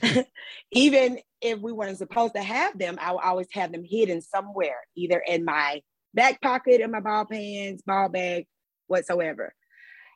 Even 0.73 1.19
if 1.41 1.59
we 1.61 1.73
weren't 1.73 1.99
supposed 1.99 2.35
to 2.35 2.43
have 2.43 2.79
them, 2.79 2.99
I 3.01 3.13
would 3.13 3.23
always 3.23 3.49
have 3.53 3.73
them 3.73 3.85
hidden 3.85 4.21
somewhere, 4.21 4.79
either 4.97 5.23
in 5.27 5.45
my 5.45 5.83
back 6.15 6.41
pocket, 6.41 6.81
in 6.81 6.91
my 6.91 7.01
ball 7.01 7.25
pants, 7.25 7.83
ball 7.83 8.09
bag, 8.09 8.47
whatsoever. 8.87 9.55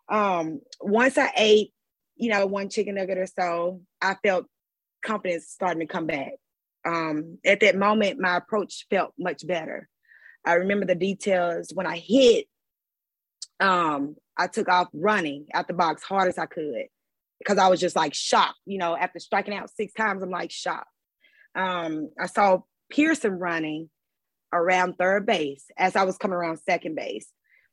Um, 0.09 0.61
once 0.81 1.19
I 1.19 1.31
ate, 1.37 1.73
you 2.17 2.31
know, 2.31 2.47
one 2.47 2.69
chicken 2.69 2.97
nugget 2.97 3.19
or 3.19 3.27
so, 3.27 3.83
I 4.01 4.17
felt 4.23 4.47
confidence 5.05 5.49
starting 5.49 5.81
to 5.81 5.87
come 5.87 6.07
back. 6.07 6.33
Um, 6.85 7.39
at 7.45 7.61
that 7.61 7.77
moment, 7.77 8.21
my 8.21 8.37
approach 8.37 8.87
felt 8.91 9.13
much 9.19 9.47
better. 9.47 9.89
I 10.45 10.55
remember 10.55 10.87
the 10.87 10.95
details 10.95 11.71
when 11.75 11.87
I 11.87 11.99
hit, 11.99 12.47
um, 13.61 14.17
I 14.37 14.47
took 14.47 14.69
off 14.69 14.89
running 14.95 15.47
out 15.53 15.69
the 15.69 15.75
box 15.75 16.03
hard 16.03 16.29
as 16.29 16.39
I 16.39 16.47
could 16.47 16.87
because 17.41 17.59
I 17.59 17.69
was 17.69 17.81
just 17.81 17.97
like 17.97 18.15
shocked. 18.15 18.59
You 18.67 18.79
know, 18.79 18.97
after 18.97 19.19
striking 19.19 19.55
out 19.55 19.71
six 19.71 19.93
times, 19.93 20.23
I'm 20.23 20.31
like 20.31 20.53
shocked. 20.53 20.87
Um, 21.55 22.11
I 22.21 22.27
saw 22.27 22.61
Pearson 22.91 23.39
running 23.39 23.91
around 24.53 24.95
third 24.95 25.27
base 25.27 25.65
as 25.77 25.97
I 25.97 26.05
was 26.05 26.17
coming 26.17 26.37
around 26.37 26.59
second 26.59 26.95
base. 26.95 27.29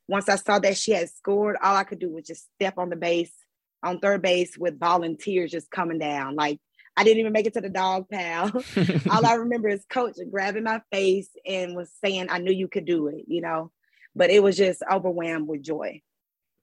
Once 0.07 0.29
I 0.29 0.36
saw 0.36 0.57
that 0.59 0.77
she 0.77 0.91
had 0.91 1.09
scored, 1.09 1.57
all 1.62 1.75
I 1.75 1.83
could 1.83 2.00
do 2.00 2.09
was 2.09 2.25
just 2.25 2.47
step 2.55 2.77
on 2.77 2.89
the 2.89 2.95
base 2.95 3.33
on 3.83 4.00
third 4.00 4.21
base 4.21 4.57
with 4.57 4.79
volunteers 4.79 5.51
just 5.51 5.69
coming 5.69 6.00
down. 6.00 6.36
Like 6.36 6.59
I 6.95 7.03
didn't 7.03 7.19
even 7.19 7.33
make 7.33 7.45
it 7.45 7.53
to 7.53 7.62
the 7.62 7.69
dog 7.69 8.09
pal. 8.09 8.51
all 9.12 9.25
I 9.25 9.36
remember 9.36 9.69
is 9.69 9.86
coach 9.89 10.15
grabbing 10.31 10.63
my 10.63 10.81
face 10.91 11.29
and 11.45 11.75
was 11.75 11.91
saying, 12.03 12.27
I 12.29 12.39
knew 12.39 12.51
you 12.51 12.67
could 12.67 12.86
do 12.86 13.07
it, 13.07 13.25
you 13.27 13.41
know. 13.41 13.71
But 14.15 14.31
it 14.31 14.41
was 14.41 14.57
just 14.57 14.81
overwhelmed 14.91 15.47
with 15.47 15.62
joy. 15.62 16.01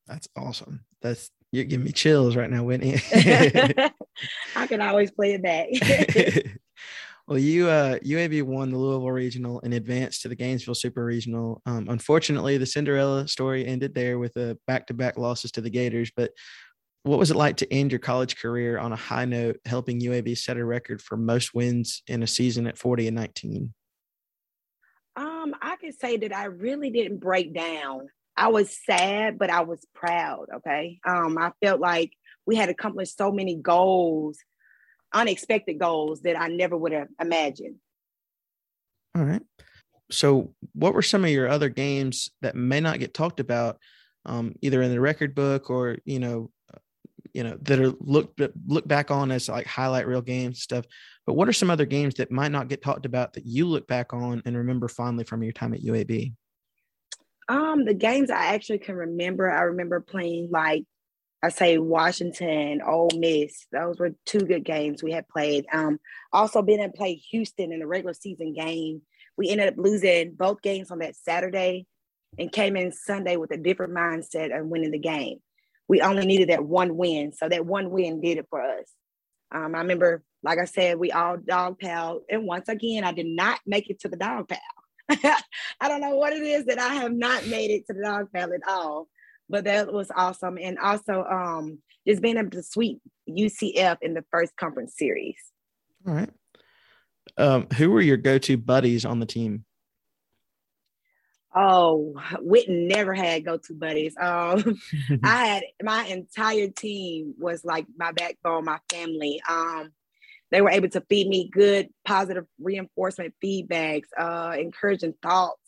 That's 0.08 0.28
awesome. 0.36 0.84
That's 1.02 1.30
you're 1.54 1.64
giving 1.64 1.84
me 1.84 1.92
chills 1.92 2.34
right 2.34 2.50
now, 2.50 2.64
Whitney. 2.64 3.00
I 4.56 4.66
can 4.66 4.80
always 4.80 5.12
play 5.12 5.34
it 5.34 5.42
back. 5.42 5.68
well, 7.28 7.38
you 7.38 7.68
uh, 7.68 7.98
UAB 8.00 8.42
won 8.42 8.72
the 8.72 8.76
Louisville 8.76 9.12
Regional 9.12 9.60
and 9.62 9.72
advanced 9.72 10.22
to 10.22 10.28
the 10.28 10.34
Gainesville 10.34 10.74
Super 10.74 11.04
Regional. 11.04 11.62
Um, 11.64 11.86
unfortunately, 11.88 12.58
the 12.58 12.66
Cinderella 12.66 13.28
story 13.28 13.64
ended 13.64 13.94
there 13.94 14.18
with 14.18 14.36
a 14.36 14.58
back-to-back 14.66 15.16
losses 15.16 15.52
to 15.52 15.60
the 15.60 15.70
Gators. 15.70 16.10
But 16.16 16.32
what 17.04 17.20
was 17.20 17.30
it 17.30 17.36
like 17.36 17.56
to 17.58 17.72
end 17.72 17.92
your 17.92 18.00
college 18.00 18.36
career 18.36 18.78
on 18.78 18.92
a 18.92 18.96
high 18.96 19.24
note, 19.24 19.60
helping 19.64 20.00
UAB 20.00 20.36
set 20.36 20.56
a 20.56 20.64
record 20.64 21.00
for 21.00 21.16
most 21.16 21.54
wins 21.54 22.02
in 22.08 22.24
a 22.24 22.26
season 22.26 22.66
at 22.66 22.78
40 22.78 23.06
and 23.06 23.16
19? 23.16 23.72
Um, 25.14 25.54
I 25.62 25.76
can 25.76 25.92
say 25.92 26.16
that 26.16 26.34
I 26.34 26.46
really 26.46 26.90
didn't 26.90 27.18
break 27.18 27.54
down. 27.54 28.08
I 28.36 28.48
was 28.48 28.76
sad, 28.84 29.38
but 29.38 29.50
I 29.50 29.62
was 29.62 29.84
proud. 29.94 30.46
Okay. 30.56 31.00
Um, 31.06 31.38
I 31.38 31.52
felt 31.62 31.80
like 31.80 32.12
we 32.46 32.56
had 32.56 32.68
accomplished 32.68 33.16
so 33.16 33.30
many 33.30 33.56
goals, 33.56 34.38
unexpected 35.12 35.78
goals 35.78 36.22
that 36.22 36.38
I 36.38 36.48
never 36.48 36.76
would 36.76 36.92
have 36.92 37.08
imagined. 37.20 37.76
All 39.16 39.24
right. 39.24 39.42
So, 40.10 40.52
what 40.74 40.94
were 40.94 41.02
some 41.02 41.24
of 41.24 41.30
your 41.30 41.48
other 41.48 41.68
games 41.68 42.30
that 42.42 42.56
may 42.56 42.80
not 42.80 42.98
get 42.98 43.14
talked 43.14 43.40
about, 43.40 43.78
um, 44.26 44.54
either 44.60 44.82
in 44.82 44.90
the 44.90 45.00
record 45.00 45.34
book 45.34 45.70
or 45.70 45.98
you 46.04 46.18
know, 46.18 46.50
you 47.32 47.42
know 47.42 47.56
that 47.62 47.80
are 47.80 47.92
looked 48.00 48.40
look 48.66 48.86
back 48.86 49.10
on 49.10 49.30
as 49.30 49.48
like 49.48 49.66
highlight 49.66 50.06
reel 50.06 50.20
games 50.20 50.60
stuff? 50.60 50.84
But 51.26 51.34
what 51.34 51.48
are 51.48 51.54
some 51.54 51.70
other 51.70 51.86
games 51.86 52.14
that 52.16 52.30
might 52.30 52.52
not 52.52 52.68
get 52.68 52.82
talked 52.82 53.06
about 53.06 53.32
that 53.34 53.46
you 53.46 53.66
look 53.66 53.86
back 53.86 54.12
on 54.12 54.42
and 54.44 54.56
remember 54.56 54.88
fondly 54.88 55.24
from 55.24 55.42
your 55.42 55.52
time 55.52 55.72
at 55.72 55.82
UAB? 55.82 56.34
Um, 57.48 57.84
the 57.84 57.94
games 57.94 58.30
I 58.30 58.54
actually 58.54 58.78
can 58.78 58.96
remember, 58.96 59.50
I 59.50 59.62
remember 59.62 60.00
playing 60.00 60.48
like 60.50 60.84
I 61.44 61.50
say 61.50 61.76
Washington, 61.76 62.80
Ole 62.80 63.10
Miss. 63.18 63.66
Those 63.70 63.98
were 63.98 64.14
two 64.24 64.40
good 64.40 64.64
games 64.64 65.02
we 65.02 65.12
had 65.12 65.28
played. 65.28 65.66
Um, 65.70 66.00
also 66.32 66.62
been 66.62 66.80
and 66.80 66.94
played 66.94 67.20
Houston 67.30 67.70
in 67.70 67.82
a 67.82 67.86
regular 67.86 68.14
season 68.14 68.54
game. 68.54 69.02
We 69.36 69.50
ended 69.50 69.68
up 69.68 69.74
losing 69.76 70.32
both 70.32 70.62
games 70.62 70.90
on 70.90 71.00
that 71.00 71.16
Saturday 71.16 71.86
and 72.38 72.50
came 72.50 72.78
in 72.78 72.92
Sunday 72.92 73.36
with 73.36 73.50
a 73.50 73.58
different 73.58 73.92
mindset 73.92 74.56
and 74.56 74.70
winning 74.70 74.92
the 74.92 74.98
game. 74.98 75.40
We 75.86 76.00
only 76.00 76.24
needed 76.24 76.48
that 76.48 76.64
one 76.64 76.96
win. 76.96 77.34
So 77.34 77.46
that 77.46 77.66
one 77.66 77.90
win 77.90 78.22
did 78.22 78.38
it 78.38 78.46
for 78.48 78.62
us. 78.62 78.90
Um, 79.52 79.74
I 79.74 79.80
remember, 79.80 80.22
like 80.42 80.58
I 80.58 80.64
said, 80.64 80.98
we 80.98 81.12
all 81.12 81.36
dog 81.36 81.78
pal. 81.78 82.22
And 82.30 82.46
once 82.46 82.70
again, 82.70 83.04
I 83.04 83.12
did 83.12 83.26
not 83.26 83.60
make 83.66 83.90
it 83.90 84.00
to 84.00 84.08
the 84.08 84.16
dog 84.16 84.48
pal. 84.48 84.60
I 85.80 85.88
don't 85.88 86.00
know 86.00 86.16
what 86.16 86.32
it 86.32 86.42
is 86.42 86.66
that 86.66 86.78
I 86.78 86.94
have 86.94 87.12
not 87.12 87.46
made 87.46 87.70
it 87.70 87.86
to 87.86 87.92
the 87.92 88.02
dog 88.02 88.28
pal 88.32 88.52
at 88.52 88.60
all, 88.68 89.08
but 89.48 89.64
that 89.64 89.92
was 89.92 90.10
awesome. 90.14 90.58
And 90.60 90.78
also, 90.78 91.24
um, 91.24 91.78
just 92.06 92.22
being 92.22 92.36
able 92.36 92.50
to 92.50 92.62
sweep 92.62 93.00
UCF 93.28 93.98
in 94.02 94.14
the 94.14 94.24
first 94.30 94.56
conference 94.56 94.94
series. 94.96 95.36
All 96.06 96.14
right. 96.14 96.30
Um, 97.36 97.66
who 97.76 97.90
were 97.90 98.00
your 98.00 98.16
go-to 98.16 98.56
buddies 98.56 99.04
on 99.04 99.20
the 99.20 99.26
team? 99.26 99.64
Oh, 101.56 102.14
Witten 102.34 102.88
never 102.88 103.14
had 103.14 103.44
go-to 103.44 103.74
buddies. 103.74 104.14
Um, 104.20 104.78
I 105.22 105.46
had 105.46 105.62
my 105.82 106.04
entire 106.06 106.68
team 106.68 107.34
was 107.38 107.64
like 107.64 107.86
my 107.96 108.12
backbone, 108.12 108.64
my 108.64 108.78
family. 108.90 109.40
Um, 109.48 109.92
they 110.54 110.60
were 110.60 110.70
able 110.70 110.88
to 110.88 111.00
feed 111.08 111.26
me 111.26 111.50
good, 111.52 111.88
positive 112.04 112.44
reinforcement 112.60 113.34
feedbacks, 113.42 114.06
uh, 114.16 114.54
encouraging 114.56 115.12
thoughts. 115.20 115.58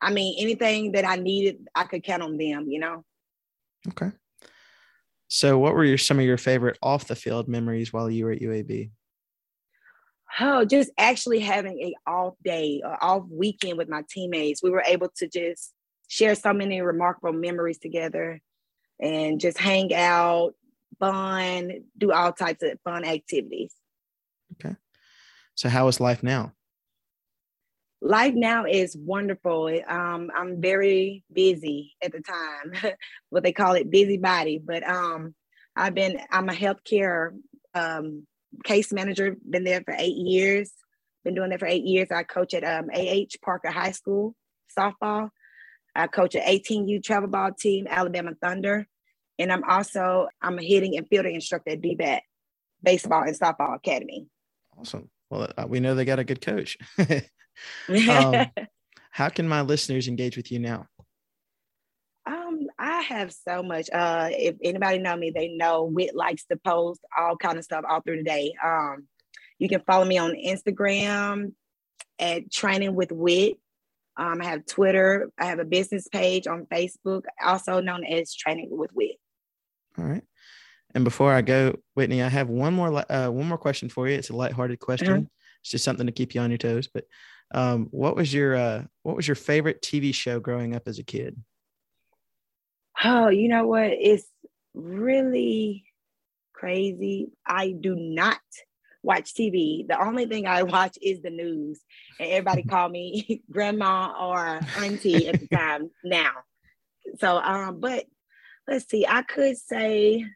I 0.00 0.10
mean, 0.10 0.36
anything 0.38 0.92
that 0.92 1.04
I 1.04 1.16
needed, 1.16 1.68
I 1.74 1.84
could 1.84 2.02
count 2.02 2.22
on 2.22 2.38
them, 2.38 2.70
you 2.70 2.80
know? 2.80 3.04
Okay. 3.88 4.12
So, 5.28 5.58
what 5.58 5.74
were 5.74 5.84
your, 5.84 5.98
some 5.98 6.18
of 6.18 6.24
your 6.24 6.38
favorite 6.38 6.78
off 6.82 7.06
the 7.06 7.16
field 7.16 7.48
memories 7.48 7.92
while 7.92 8.08
you 8.10 8.24
were 8.24 8.32
at 8.32 8.40
UAB? 8.40 8.90
Oh, 10.40 10.64
just 10.64 10.90
actually 10.96 11.40
having 11.40 11.78
a 11.78 12.10
off 12.10 12.32
day, 12.42 12.80
or 12.82 12.96
off 13.04 13.24
weekend 13.30 13.76
with 13.76 13.90
my 13.90 14.04
teammates. 14.08 14.62
We 14.62 14.70
were 14.70 14.84
able 14.86 15.10
to 15.18 15.28
just 15.28 15.74
share 16.08 16.34
so 16.34 16.54
many 16.54 16.80
remarkable 16.80 17.34
memories 17.34 17.78
together 17.78 18.40
and 18.98 19.38
just 19.38 19.58
hang 19.58 19.94
out, 19.94 20.54
fun, 20.98 21.82
do 21.98 22.10
all 22.10 22.32
types 22.32 22.62
of 22.62 22.80
fun 22.84 23.04
activities. 23.04 23.74
Okay. 24.64 24.76
So 25.54 25.68
how 25.68 25.88
is 25.88 26.00
life 26.00 26.22
now? 26.22 26.52
Life 28.02 28.34
now 28.34 28.64
is 28.64 28.96
wonderful. 28.96 29.68
Um, 29.86 30.30
I'm 30.34 30.60
very 30.60 31.22
busy 31.32 31.96
at 32.02 32.12
the 32.12 32.20
time, 32.20 32.94
what 33.28 33.42
they 33.42 33.52
call 33.52 33.74
it 33.74 33.90
busybody. 33.90 34.58
But 34.58 34.88
um, 34.88 35.34
I've 35.76 35.94
been, 35.94 36.18
I'm 36.30 36.48
a 36.48 36.54
healthcare 36.54 37.32
um, 37.74 38.26
case 38.64 38.92
manager, 38.92 39.36
been 39.48 39.64
there 39.64 39.82
for 39.84 39.94
eight 39.98 40.16
years, 40.16 40.72
been 41.24 41.34
doing 41.34 41.50
that 41.50 41.60
for 41.60 41.66
eight 41.66 41.84
years. 41.84 42.08
I 42.10 42.22
coach 42.22 42.54
at 42.54 42.64
um, 42.64 42.88
AH 42.94 43.36
Parker 43.44 43.70
High 43.70 43.92
School 43.92 44.34
softball. 44.76 45.28
I 45.94 46.06
coach 46.06 46.34
an 46.34 46.42
18U 46.42 47.02
travel 47.02 47.28
ball 47.28 47.50
team, 47.52 47.86
Alabama 47.88 48.32
Thunder. 48.40 48.86
And 49.38 49.52
I'm 49.52 49.64
also, 49.64 50.28
I'm 50.40 50.58
a 50.58 50.62
hitting 50.62 50.96
and 50.96 51.06
fielding 51.08 51.34
instructor 51.34 51.72
at 51.72 51.80
DBAT 51.80 52.20
Baseball 52.82 53.22
and 53.22 53.38
Softball 53.38 53.74
Academy. 53.74 54.26
Awesome. 54.80 55.10
Well, 55.30 55.50
uh, 55.56 55.66
we 55.68 55.80
know 55.80 55.94
they 55.94 56.04
got 56.04 56.18
a 56.18 56.24
good 56.24 56.40
coach. 56.40 56.78
um, 56.98 58.46
how 59.10 59.28
can 59.28 59.48
my 59.48 59.60
listeners 59.60 60.08
engage 60.08 60.36
with 60.36 60.50
you 60.50 60.58
now? 60.58 60.86
Um, 62.26 62.66
I 62.78 63.02
have 63.02 63.32
so 63.32 63.62
much. 63.62 63.88
Uh, 63.92 64.28
if 64.32 64.56
anybody 64.62 64.98
know 64.98 65.16
me, 65.16 65.30
they 65.30 65.48
know 65.48 65.84
Wit 65.84 66.14
likes 66.14 66.44
to 66.46 66.56
post 66.56 67.00
all 67.18 67.36
kind 67.36 67.58
of 67.58 67.64
stuff 67.64 67.84
all 67.88 68.00
through 68.00 68.18
the 68.18 68.24
day. 68.24 68.52
Um, 68.64 69.06
you 69.58 69.68
can 69.68 69.82
follow 69.86 70.04
me 70.04 70.18
on 70.18 70.32
Instagram 70.32 71.52
at 72.18 72.50
Training 72.50 72.94
with 72.94 73.12
Wit. 73.12 73.58
Um, 74.16 74.40
I 74.40 74.46
have 74.46 74.66
Twitter. 74.66 75.30
I 75.38 75.46
have 75.46 75.58
a 75.58 75.64
business 75.64 76.08
page 76.08 76.46
on 76.46 76.66
Facebook, 76.66 77.22
also 77.44 77.80
known 77.80 78.04
as 78.04 78.34
Training 78.34 78.68
with 78.70 78.90
Wit. 78.94 79.16
All 79.98 80.04
right. 80.04 80.24
And 80.94 81.04
before 81.04 81.32
I 81.32 81.42
go, 81.42 81.76
Whitney, 81.94 82.22
I 82.22 82.28
have 82.28 82.48
one 82.48 82.74
more 82.74 83.04
uh, 83.10 83.30
one 83.30 83.46
more 83.46 83.58
question 83.58 83.88
for 83.88 84.08
you. 84.08 84.16
It's 84.16 84.30
a 84.30 84.36
lighthearted 84.36 84.80
question. 84.80 85.30
It's 85.62 85.70
just 85.70 85.84
something 85.84 86.06
to 86.06 86.12
keep 86.12 86.34
you 86.34 86.40
on 86.40 86.50
your 86.50 86.58
toes. 86.58 86.88
But 86.92 87.04
um, 87.52 87.88
what 87.90 88.16
was 88.16 88.32
your 88.32 88.56
uh, 88.56 88.84
what 89.02 89.16
was 89.16 89.28
your 89.28 89.36
favorite 89.36 89.82
TV 89.82 90.14
show 90.14 90.40
growing 90.40 90.74
up 90.74 90.82
as 90.86 90.98
a 90.98 91.04
kid? 91.04 91.36
Oh, 93.02 93.28
you 93.28 93.48
know 93.48 93.66
what? 93.66 93.90
It's 93.92 94.26
really 94.74 95.84
crazy. 96.52 97.30
I 97.46 97.70
do 97.70 97.94
not 97.96 98.40
watch 99.02 99.34
TV. 99.34 99.86
The 99.86 100.00
only 100.00 100.26
thing 100.26 100.46
I 100.46 100.62
watch 100.62 100.98
is 101.00 101.22
the 101.22 101.30
news, 101.30 101.80
and 102.18 102.30
everybody 102.30 102.62
call 102.68 102.88
me 102.88 103.42
grandma 103.50 104.12
or 104.18 104.60
auntie 104.76 105.28
at 105.28 105.40
the 105.40 105.48
time 105.48 105.90
now. 106.04 106.32
So, 107.18 107.38
um, 107.38 107.80
but 107.80 108.04
let's 108.68 108.88
see. 108.88 109.06
I 109.06 109.22
could 109.22 109.56
say 109.56 110.26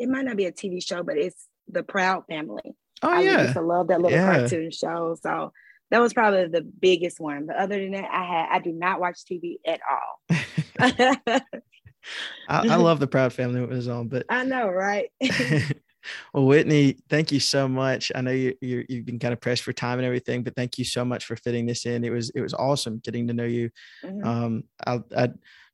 it 0.00 0.08
might 0.08 0.24
not 0.24 0.36
be 0.36 0.46
a 0.46 0.52
TV 0.52 0.84
show, 0.84 1.02
but 1.02 1.16
it's 1.16 1.46
the 1.68 1.82
Proud 1.82 2.24
Family. 2.28 2.74
Oh 3.02 3.10
I 3.10 3.20
yeah, 3.20 3.42
used 3.42 3.54
to 3.54 3.60
love 3.60 3.88
that 3.88 4.00
little 4.00 4.18
yeah. 4.18 4.40
cartoon 4.40 4.70
show. 4.70 5.16
So 5.22 5.52
that 5.90 6.00
was 6.00 6.12
probably 6.12 6.48
the 6.48 6.62
biggest 6.62 7.20
one. 7.20 7.46
But 7.46 7.56
other 7.56 7.78
than 7.78 7.92
that, 7.92 8.10
I 8.10 8.24
had 8.24 8.48
I 8.50 8.58
do 8.60 8.72
not 8.72 9.00
watch 9.00 9.18
TV 9.30 9.56
at 9.66 9.80
all. 9.90 10.36
I, 12.48 12.68
I, 12.68 12.76
love 12.76 12.98
the 12.98 13.06
Proud 13.06 13.32
Family 13.32 13.62
it 13.62 13.68
was 13.68 13.88
on, 13.88 14.08
but 14.08 14.24
I 14.30 14.44
know, 14.44 14.68
right? 14.68 15.10
well, 16.32 16.46
Whitney, 16.46 16.96
thank 17.10 17.30
you 17.30 17.40
so 17.40 17.68
much. 17.68 18.10
I 18.14 18.22
know 18.22 18.30
you 18.30 18.54
you 18.60 18.84
have 18.90 19.04
been 19.04 19.18
kind 19.18 19.34
of 19.34 19.40
pressed 19.40 19.62
for 19.62 19.72
time 19.72 19.98
and 19.98 20.06
everything, 20.06 20.42
but 20.42 20.56
thank 20.56 20.78
you 20.78 20.84
so 20.84 21.04
much 21.04 21.26
for 21.26 21.36
fitting 21.36 21.66
this 21.66 21.84
in. 21.84 22.04
It 22.04 22.10
was 22.10 22.30
it 22.30 22.40
was 22.40 22.54
awesome 22.54 23.00
getting 23.04 23.28
to 23.28 23.34
know 23.34 23.44
you. 23.44 23.70
Mm-hmm. 24.02 24.26
Um, 24.26 24.64
I, 24.86 25.00
I 25.16 25.28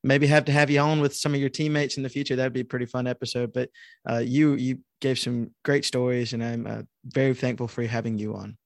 maybe 0.07 0.27
have 0.29 0.45
to 0.47 0.53
have 0.53 0.71
you 0.71 0.81
on 0.81 1.01
with 1.01 1.15
some 1.15 1.35
of 1.35 1.41
your 1.41 1.49
teammates 1.49 1.97
in 1.97 2.03
the 2.03 2.09
future. 2.09 2.37
That'd 2.37 2.53
be 2.53 2.61
a 2.61 2.65
pretty 2.65 2.87
fun 2.87 3.07
episode. 3.07 3.53
But 3.53 3.71
uh, 4.09 4.19
you 4.19 4.55
you 4.55 4.79
gave 5.01 5.19
some 5.19 5.51
great 5.65 5.85
stories, 5.85 6.33
and 6.33 6.43
I'm 6.43 6.67
uh, 6.67 6.83
very 7.05 7.35
thankful 7.35 7.69
for 7.69 7.83
having 7.83 8.19
you 8.19 8.35
on. 8.35 8.57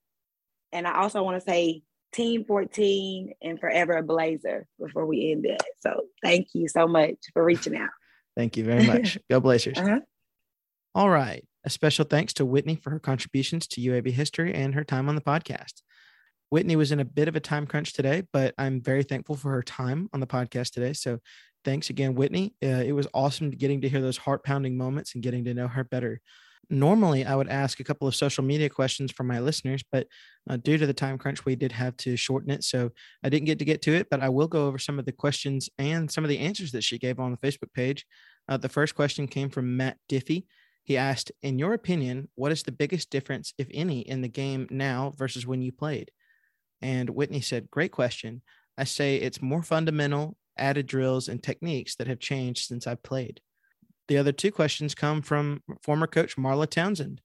And 0.73 0.87
I 0.87 1.01
also 1.01 1.23
want 1.23 1.43
to 1.43 1.51
say 1.51 1.83
Team 2.13 2.45
14 2.45 3.33
and 3.43 3.59
forever 3.59 3.95
a 3.95 4.03
Blazer 4.03 4.67
before 4.79 5.07
we 5.07 5.33
end 5.33 5.47
it. 5.47 5.63
So 5.81 6.03
thank 6.23 6.49
you 6.55 6.69
so 6.69 6.87
much 6.87 7.17
for 7.33 7.45
reaching 7.45 7.77
out. 7.77 7.91
Thank 8.37 8.57
you 8.57 8.65
very 8.65 8.87
much. 8.87 9.19
Go 9.31 9.41
Blazers. 9.41 9.77
Uh-huh. 9.77 10.01
All 10.95 11.11
right. 11.11 11.45
A 11.65 11.69
special 11.69 12.05
thanks 12.05 12.33
to 12.35 12.47
Whitney 12.47 12.77
for 12.77 12.91
her 12.91 13.01
contributions 13.01 13.67
to 13.67 13.81
UAB 13.81 14.13
history 14.13 14.55
and 14.55 14.75
her 14.75 14.85
time 14.85 15.09
on 15.09 15.17
the 15.17 15.21
podcast. 15.21 15.83
Whitney 16.51 16.77
was 16.77 16.93
in 16.93 17.01
a 17.01 17.05
bit 17.05 17.29
of 17.29 17.37
a 17.37 17.41
time 17.41 17.67
crunch 17.67 17.93
today, 17.93 18.25
but 18.33 18.55
I'm 18.59 18.83
very 18.83 19.03
thankful 19.03 19.37
for 19.37 19.51
her 19.53 19.63
time 19.63 20.09
on 20.13 20.21
the 20.21 20.27
podcast 20.27 20.73
today. 20.73 20.93
So 20.93 21.19
thanks 21.65 21.91
again, 21.91 22.15
Whitney. 22.15 22.55
Uh, 22.63 22.83
it 22.85 22.93
was 22.93 23.07
awesome 23.15 23.51
getting 23.51 23.81
to 23.83 23.89
hear 23.89 24.01
those 24.01 24.17
heart 24.17 24.45
pounding 24.45 24.77
moments 24.77 25.15
and 25.15 25.23
getting 25.23 25.45
to 25.45 25.55
know 25.55 25.69
her 25.69 25.85
better. 25.85 26.21
Normally, 26.69 27.25
I 27.25 27.35
would 27.35 27.49
ask 27.49 27.81
a 27.81 27.85
couple 27.85 28.07
of 28.07 28.15
social 28.15 28.45
media 28.45 28.69
questions 28.69 29.11
from 29.11 29.27
my 29.27 29.41
listeners, 29.41 29.83
but 29.91 30.07
uh, 30.49 30.57
due 30.57 30.79
to 30.79 30.87
the 30.87 30.95
time 30.95 31.19
crunch, 31.19 31.45
we 31.45 31.57
did 31.57 31.73
have 31.73 31.97
to 31.99 32.17
shorten 32.17 32.51
it. 32.51 32.63
So 32.63 32.91
I 33.25 33.29
didn't 33.29 33.47
get 33.47 33.59
to 33.59 33.65
get 33.65 33.83
to 33.83 33.95
it, 33.95 34.07
but 34.09 34.21
I 34.21 34.29
will 34.29 34.47
go 34.47 34.67
over 34.67 34.79
some 34.79 34.99
of 34.99 35.05
the 35.05 35.13
questions 35.13 35.69
and 35.79 36.11
some 36.11 36.25
of 36.25 36.31
the 36.31 36.39
answers 36.39 36.71
that 36.73 36.85
she 36.85 36.99
gave 36.99 37.19
on 37.19 37.33
the 37.33 37.39
Facebook 37.39 37.73
page. 37.75 38.07
Uh, 38.49 38.57
the 38.57 38.69
first 38.69 38.95
question 38.95 39.27
came 39.27 39.51
from 39.51 39.77
Matt 39.77 39.99
Diffie. 40.09 40.45
He 40.85 40.97
asked, 40.97 41.33
In 41.43 41.59
your 41.59 41.75
opinion, 41.75 42.29
what 42.37 42.53
is 42.53 42.63
the 42.63 42.73
biggest 42.73 43.11
difference, 43.11 43.53
if 43.59 43.69
any, 43.73 44.01
in 44.01 44.23
the 44.23 44.29
game 44.29 44.69
now 44.71 45.13
versus 45.17 45.47
when 45.47 45.63
you 45.63 45.73
played? 45.73 46.11
And 46.83 47.11
Whitney 47.11 47.41
said, 47.41 47.71
Great 47.71 47.93
question. 47.93 48.43
I 48.79 48.85
say 48.85 49.17
it's 49.17 49.43
more 49.43 49.63
fundamental, 49.63 50.37
added 50.57 50.87
drills, 50.87 51.29
and 51.29 51.43
techniques 51.43 51.97
that 51.97 52.07
have 52.07 52.19
changed 52.19 52.67
since 52.67 52.87
I 52.87 52.95
played. 52.95 53.41
The 54.09 54.19
other 54.19 54.33
two 54.33 54.51
questions 54.51 54.95
come 54.95 55.23
from 55.23 55.63
former 55.83 56.07
coach 56.07 56.37
Marla 56.37 56.69
Townsend. 56.69 57.21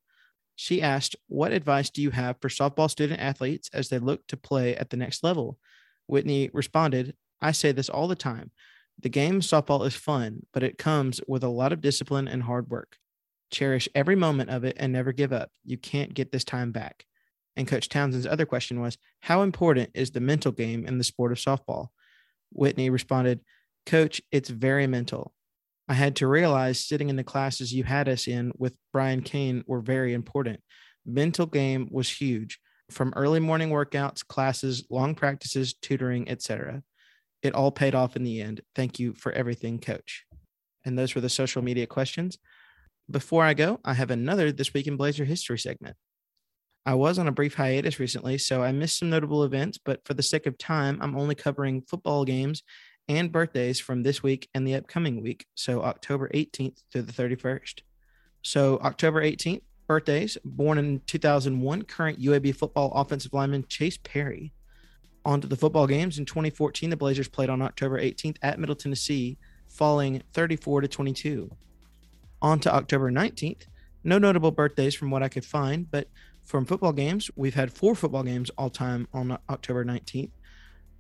She 0.55 0.81
asked, 0.81 1.15
What 1.27 1.51
advice 1.51 1.89
do 1.89 2.01
you 2.01 2.11
have 2.11 2.37
for 2.41 2.49
softball 2.49 2.89
student 2.89 3.19
athletes 3.19 3.69
as 3.73 3.89
they 3.89 3.99
look 3.99 4.27
to 4.27 4.37
play 4.37 4.75
at 4.75 4.89
the 4.89 4.97
next 4.97 5.23
level? 5.23 5.57
Whitney 6.07 6.49
responded, 6.53 7.15
I 7.41 7.51
say 7.51 7.71
this 7.71 7.89
all 7.89 8.07
the 8.07 8.15
time. 8.15 8.51
The 9.01 9.09
game 9.09 9.41
softball 9.41 9.85
is 9.85 9.95
fun, 9.95 10.45
but 10.53 10.63
it 10.63 10.77
comes 10.77 11.19
with 11.27 11.43
a 11.43 11.49
lot 11.49 11.73
of 11.73 11.81
discipline 11.81 12.27
and 12.27 12.43
hard 12.43 12.69
work. 12.69 12.97
Cherish 13.51 13.89
every 13.93 14.15
moment 14.15 14.49
of 14.49 14.63
it 14.63 14.77
and 14.79 14.93
never 14.93 15.11
give 15.11 15.33
up. 15.33 15.49
You 15.63 15.77
can't 15.77 16.13
get 16.13 16.31
this 16.31 16.43
time 16.43 16.71
back. 16.71 17.05
And 17.57 17.67
Coach 17.67 17.89
Townsend's 17.89 18.27
other 18.27 18.45
question 18.45 18.81
was, 18.81 18.97
How 19.21 19.41
important 19.41 19.91
is 19.93 20.11
the 20.11 20.19
mental 20.19 20.51
game 20.51 20.85
in 20.85 20.97
the 20.97 21.03
sport 21.03 21.31
of 21.31 21.37
softball? 21.37 21.87
Whitney 22.51 22.89
responded, 22.89 23.41
Coach, 23.85 24.21
it's 24.31 24.49
very 24.49 24.87
mental. 24.87 25.33
I 25.87 25.93
had 25.93 26.15
to 26.17 26.27
realize 26.27 26.83
sitting 26.83 27.09
in 27.09 27.15
the 27.15 27.23
classes 27.23 27.73
you 27.73 27.83
had 27.83 28.09
us 28.09 28.27
in 28.27 28.51
with 28.57 28.73
Brian 28.91 29.21
Cain 29.21 29.63
were 29.67 29.81
very 29.81 30.13
important. 30.13 30.61
Mental 31.05 31.45
game 31.45 31.87
was 31.91 32.09
huge 32.09 32.59
from 32.89 33.13
early 33.15 33.39
morning 33.39 33.69
workouts, 33.69 34.25
classes, 34.25 34.85
long 34.89 35.13
practices, 35.13 35.73
tutoring, 35.73 36.29
etc. 36.29 36.81
It 37.43 37.53
all 37.53 37.71
paid 37.71 37.93
off 37.93 38.15
in 38.15 38.23
the 38.23 38.41
end. 38.41 38.61
Thank 38.75 38.99
you 38.99 39.13
for 39.13 39.31
everything, 39.31 39.79
coach. 39.79 40.25
And 40.83 40.97
those 40.97 41.13
were 41.13 41.21
the 41.21 41.29
social 41.29 41.61
media 41.61 41.85
questions. 41.85 42.37
Before 43.09 43.43
I 43.43 43.53
go, 43.53 43.79
I 43.85 43.93
have 43.93 44.09
another 44.09 44.51
This 44.51 44.73
Week 44.73 44.87
in 44.87 44.97
Blazer 44.97 45.25
History 45.25 45.59
segment. 45.59 45.95
I 46.87 46.93
was 46.93 47.17
on 47.17 47.27
a 47.27 47.31
brief 47.31 47.55
hiatus 47.55 47.99
recently, 47.99 48.37
so 48.37 48.61
I 48.61 48.71
missed 48.71 48.99
some 48.99 49.09
notable 49.09 49.43
events, 49.43 49.79
but 49.79 50.05
for 50.05 50.13
the 50.13 50.21
sake 50.21 50.45
of 50.45 50.57
time, 50.57 50.99
I'm 51.01 51.17
only 51.17 51.33
covering 51.33 51.81
football 51.81 52.25
games 52.25 52.61
and 53.07 53.31
birthdays 53.31 53.79
from 53.79 54.03
this 54.03 54.21
week 54.21 54.49
and 54.53 54.67
the 54.67 54.75
upcoming 54.75 55.21
week, 55.21 55.47
so 55.55 55.81
October 55.81 56.29
18th 56.29 56.83
to 56.91 57.01
the 57.01 57.11
31st. 57.11 57.81
So, 58.43 58.77
October 58.83 59.23
18th, 59.23 59.61
birthdays, 59.87 60.37
born 60.45 60.77
in 60.77 61.01
2001, 61.07 61.81
current 61.83 62.21
UAB 62.21 62.55
football 62.55 62.91
offensive 62.93 63.33
lineman 63.33 63.65
Chase 63.67 63.97
Perry. 63.97 64.53
On 65.25 65.41
to 65.41 65.47
the 65.47 65.55
football 65.55 65.87
games. 65.87 66.19
In 66.19 66.25
2014, 66.25 66.91
the 66.91 66.97
Blazers 66.97 67.27
played 67.27 67.49
on 67.49 67.63
October 67.63 67.99
18th 67.99 68.37
at 68.43 68.59
Middle 68.59 68.75
Tennessee, 68.75 69.39
falling 69.67 70.21
34 70.33 70.81
to 70.81 70.87
22. 70.87 71.49
On 72.43 72.59
to 72.59 72.71
October 72.71 73.11
19th. 73.11 73.63
No 74.03 74.19
notable 74.19 74.51
birthdays 74.51 74.93
from 74.93 75.09
what 75.09 75.23
I 75.23 75.29
could 75.29 75.45
find, 75.45 75.89
but 75.89 76.07
from 76.45 76.65
football 76.65 76.93
games, 76.93 77.31
we've 77.35 77.55
had 77.55 77.73
four 77.73 77.95
football 77.95 78.23
games 78.23 78.51
all 78.57 78.69
time 78.69 79.07
on 79.13 79.37
October 79.49 79.83
19th. 79.83 80.29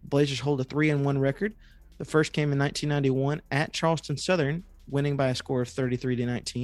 Blazers 0.03 0.39
hold 0.39 0.59
a 0.59 0.63
3 0.63 0.89
and 0.89 1.05
1 1.05 1.19
record. 1.19 1.53
The 1.97 2.05
first 2.05 2.33
came 2.33 2.51
in 2.51 2.59
1991 2.59 3.41
at 3.51 3.71
Charleston 3.71 4.17
Southern, 4.17 4.63
winning 4.89 5.15
by 5.15 5.27
a 5.27 5.35
score 5.35 5.61
of 5.61 5.69
33 5.69 6.15
to 6.17 6.25
19. 6.25 6.61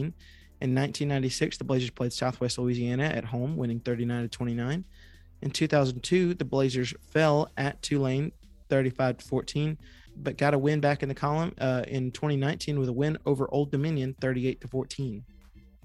In 0.61 0.75
1996, 0.75 1.57
the 1.57 1.63
Blazers 1.63 1.89
played 1.91 2.11
Southwest 2.11 2.57
Louisiana 2.57 3.05
at 3.05 3.25
home, 3.25 3.55
winning 3.55 3.79
39 3.79 4.23
to 4.23 4.27
29. 4.27 4.83
In 5.41 5.49
2002, 5.51 6.33
the 6.33 6.45
Blazers 6.45 6.93
fell 7.09 7.51
at 7.57 7.81
Tulane 7.81 8.31
35 8.69 9.17
to 9.17 9.25
14, 9.25 9.77
but 10.17 10.37
got 10.37 10.53
a 10.53 10.57
win 10.57 10.79
back 10.79 11.03
in 11.03 11.09
the 11.09 11.15
column 11.15 11.53
uh, 11.59 11.83
in 11.87 12.11
2019 12.11 12.79
with 12.79 12.89
a 12.89 12.93
win 12.93 13.17
over 13.25 13.47
Old 13.51 13.71
Dominion 13.71 14.15
38 14.21 14.61
to 14.61 14.67
14. 14.67 15.23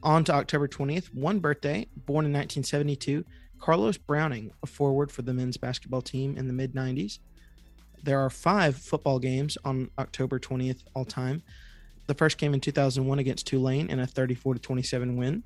On 0.03 0.23
to 0.25 0.33
October 0.33 0.69
20th, 0.69 1.15
one 1.15 1.39
birthday, 1.39 1.87
born 1.97 2.27
in 2.27 2.33
1972, 2.33 3.25
Carlos 3.59 3.97
Browning, 3.97 4.53
a 4.63 4.67
forward 4.67 5.11
for 5.11 5.23
the 5.23 5.33
men's 5.33 5.57
basketball 5.57 6.03
team 6.03 6.37
in 6.37 6.47
the 6.47 6.53
mid 6.53 6.75
90s. 6.75 7.19
There 8.03 8.21
are 8.21 8.31
five 8.31 8.77
football 8.77 9.19
games 9.19 9.57
on 9.65 9.91
October 9.99 10.39
20th 10.39 10.85
all 10.95 11.05
time. 11.05 11.43
The 12.07 12.15
first 12.15 12.39
came 12.39 12.55
in 12.55 12.61
2001 12.61 13.19
against 13.19 13.47
Tulane 13.47 13.89
in 13.89 13.99
a 13.99 14.07
34 14.07 14.55
to 14.55 14.61
27 14.61 15.17
win. 15.17 15.43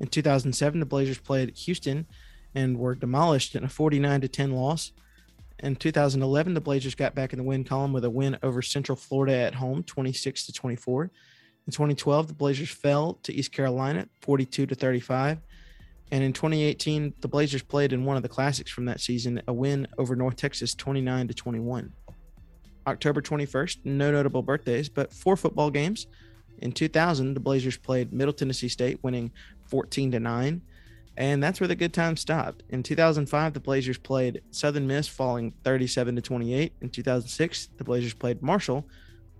In 0.00 0.08
2007, 0.08 0.80
the 0.80 0.86
Blazers 0.86 1.18
played 1.18 1.56
Houston 1.56 2.06
and 2.54 2.78
were 2.78 2.94
demolished 2.94 3.54
in 3.54 3.64
a 3.64 3.68
49 3.68 4.22
to 4.22 4.28
10 4.28 4.52
loss. 4.52 4.92
In 5.60 5.76
2011, 5.76 6.54
the 6.54 6.60
Blazers 6.60 6.94
got 6.94 7.14
back 7.14 7.32
in 7.32 7.38
the 7.38 7.44
win 7.44 7.64
column 7.64 7.92
with 7.92 8.04
a 8.04 8.10
win 8.10 8.38
over 8.42 8.62
Central 8.62 8.96
Florida 8.96 9.36
at 9.36 9.54
home, 9.54 9.82
26 9.82 10.46
to 10.46 10.52
24. 10.52 11.10
In 11.70 11.72
2012, 11.72 12.26
the 12.26 12.34
Blazers 12.34 12.68
fell 12.68 13.20
to 13.22 13.32
East 13.32 13.52
Carolina, 13.52 14.08
42 14.22 14.66
to 14.66 14.74
35. 14.74 15.38
And 16.10 16.24
in 16.24 16.32
2018, 16.32 17.14
the 17.20 17.28
Blazers 17.28 17.62
played 17.62 17.92
in 17.92 18.04
one 18.04 18.16
of 18.16 18.24
the 18.24 18.28
classics 18.28 18.72
from 18.72 18.86
that 18.86 19.00
season, 19.00 19.40
a 19.46 19.52
win 19.52 19.86
over 19.96 20.16
North 20.16 20.34
Texas, 20.34 20.74
29 20.74 21.28
to 21.28 21.34
21. 21.34 21.92
October 22.88 23.22
21st, 23.22 23.84
no 23.84 24.10
notable 24.10 24.42
birthdays, 24.42 24.88
but 24.88 25.12
four 25.12 25.36
football 25.36 25.70
games. 25.70 26.08
In 26.58 26.72
2000, 26.72 27.34
the 27.34 27.38
Blazers 27.38 27.76
played 27.76 28.12
Middle 28.12 28.34
Tennessee 28.34 28.66
State, 28.66 28.98
winning 29.04 29.30
14 29.68 30.10
to 30.10 30.18
9, 30.18 30.62
and 31.16 31.40
that's 31.40 31.60
where 31.60 31.68
the 31.68 31.76
good 31.76 31.94
times 31.94 32.20
stopped. 32.20 32.64
In 32.70 32.82
2005, 32.82 33.52
the 33.52 33.60
Blazers 33.60 33.96
played 33.96 34.42
Southern 34.50 34.88
Miss, 34.88 35.06
falling 35.06 35.54
37 35.62 36.16
to 36.16 36.20
28. 36.20 36.72
In 36.80 36.90
2006, 36.90 37.68
the 37.76 37.84
Blazers 37.84 38.14
played 38.14 38.42
Marshall 38.42 38.84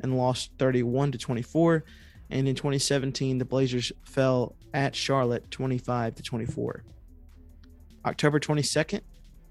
and 0.03 0.17
lost 0.17 0.53
31 0.61 1.11
to 1.11 1.19
24. 1.19 1.85
And 2.31 2.47
in 2.47 2.55
2017, 2.55 3.39
the 3.39 3.45
Blazers 3.45 3.93
fell 4.05 4.55
at 4.73 4.95
Charlotte 4.95 5.51
25 5.51 6.15
to 6.15 6.23
24. 6.23 6.85
October 8.07 8.41
22nd, 8.41 9.01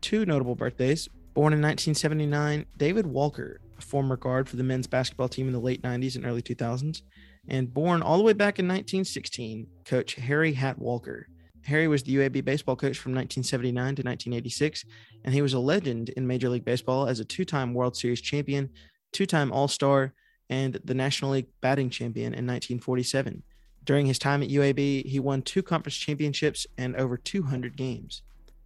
two 0.02 0.26
notable 0.26 0.56
birthdays. 0.56 1.08
Born 1.34 1.54
in 1.54 1.62
1979, 1.62 2.66
David 2.78 3.06
Walker, 3.06 3.62
a 3.78 3.82
former 3.82 4.18
guard 4.18 4.50
for 4.50 4.56
the 4.56 4.64
men's 4.64 4.88
basketball 4.88 5.30
team 5.30 5.48
in 5.48 5.54
the 5.54 5.60
late 5.60 5.82
90s 5.82 6.16
and 6.16 6.26
early 6.26 6.42
2000s, 6.42 7.04
and 7.48 7.74
born 7.74 8.02
all 8.02 8.18
the 8.18 8.24
way 8.24 8.34
back 8.34 8.60
in 8.60 8.68
1916, 8.68 9.68
coach 9.86 10.16
Harry 10.16 10.54
Hat 10.54 10.80
Walker. 10.80 11.28
Harry 11.66 11.88
was 11.88 12.04
the 12.04 12.16
UAB 12.16 12.44
baseball 12.44 12.76
coach 12.76 12.98
from 12.98 13.14
1979 13.14 13.74
to 13.74 14.02
1986, 14.02 14.86
and 15.24 15.34
he 15.34 15.42
was 15.42 15.54
a 15.54 15.60
legend 15.60 16.10
in 16.10 16.26
Major 16.26 16.50
League 16.50 16.66
Baseball 16.66 17.08
as 17.08 17.20
a 17.20 17.26
two 17.26 17.46
time 17.46 17.74
World 17.74 17.96
Series 17.96 18.22
champion, 18.22 18.70
two 19.12 19.26
time 19.26 19.52
All 19.52 19.68
Star, 19.68 20.14
and 20.50 20.80
the 20.84 20.94
National 20.94 21.32
League 21.32 21.48
batting 21.62 21.90
champion 21.90 22.34
in 22.34 22.46
1947. 22.46 23.44
During 23.84 24.06
his 24.06 24.20
time 24.20 24.44
at 24.44 24.50
UAB, 24.50 25.06
he 25.06 25.20
won 25.20 25.42
two 25.42 25.64
conference 25.64 25.96
championships 25.96 26.68
and 26.78 26.96
over 26.96 27.18
200 27.18 27.76
games. 27.76 28.22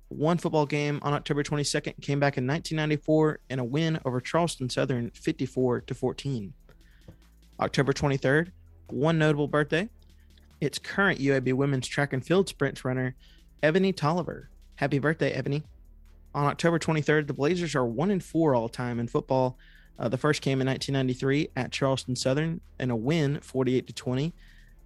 One 0.09 0.37
football 0.37 0.65
game 0.65 0.99
on 1.01 1.13
October 1.13 1.43
22nd 1.43 2.01
came 2.01 2.19
back 2.19 2.37
in 2.37 2.45
1994 2.45 3.39
in 3.49 3.59
a 3.59 3.63
win 3.63 3.99
over 4.05 4.21
Charleston 4.21 4.69
Southern 4.69 5.09
54 5.11 5.81
to 5.81 5.93
14. 5.93 6.53
October 7.59 7.93
23rd, 7.93 8.51
one 8.89 9.17
notable 9.17 9.47
birthday. 9.47 9.89
It's 10.61 10.79
current 10.79 11.19
UAB 11.19 11.53
women's 11.53 11.87
track 11.87 12.13
and 12.13 12.25
field 12.25 12.47
sprints 12.47 12.85
runner 12.85 13.15
Ebony 13.61 13.91
Tolliver. 13.91 14.49
Happy 14.75 14.99
birthday, 14.99 15.31
Ebony. 15.31 15.63
On 16.35 16.45
October 16.45 16.79
23rd, 16.79 17.27
the 17.27 17.33
Blazers 17.33 17.75
are 17.75 17.85
1 17.85 18.11
and 18.11 18.23
4 18.23 18.55
all 18.55 18.69
time 18.69 18.99
in 18.99 19.07
football. 19.07 19.57
Uh, 19.99 20.09
the 20.09 20.17
first 20.17 20.41
came 20.41 20.59
in 20.59 20.67
1993 20.67 21.49
at 21.55 21.71
Charleston 21.71 22.15
Southern 22.15 22.61
in 22.79 22.89
a 22.91 22.95
win 22.95 23.39
48 23.41 23.87
to 23.87 23.93
20. 23.93 24.33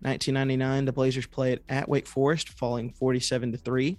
1999, 0.01 0.85
the 0.85 0.91
Blazers 0.91 1.25
played 1.25 1.59
at 1.69 1.89
Wake 1.89 2.05
Forest, 2.05 2.49
falling 2.49 2.91
47 2.91 3.53
to 3.53 3.57
3. 3.57 3.97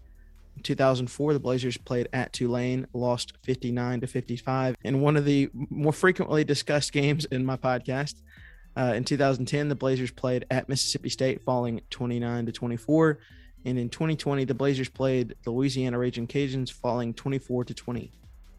In 0.56 0.62
2004, 0.62 1.32
the 1.32 1.40
Blazers 1.40 1.76
played 1.76 2.08
at 2.12 2.32
Tulane, 2.32 2.86
lost 2.92 3.32
59 3.42 4.00
to 4.00 4.06
55 4.06 4.76
in 4.84 5.00
one 5.00 5.16
of 5.16 5.24
the 5.24 5.50
more 5.54 5.92
frequently 5.92 6.44
discussed 6.44 6.92
games 6.92 7.24
in 7.26 7.44
my 7.44 7.56
podcast. 7.56 8.14
Uh, 8.76 8.92
in 8.94 9.02
2010, 9.02 9.68
the 9.68 9.74
Blazers 9.74 10.12
played 10.12 10.46
at 10.50 10.68
Mississippi 10.68 11.08
State, 11.08 11.42
falling 11.42 11.80
29 11.90 12.46
to 12.46 12.52
24. 12.52 13.18
And 13.64 13.78
in 13.78 13.88
2020, 13.88 14.44
the 14.44 14.54
Blazers 14.54 14.88
played 14.88 15.34
the 15.42 15.50
Louisiana 15.50 15.98
Raging 15.98 16.28
Cajuns, 16.28 16.70
falling 16.70 17.12
24 17.12 17.64
to 17.64 17.74
20. 17.74 18.12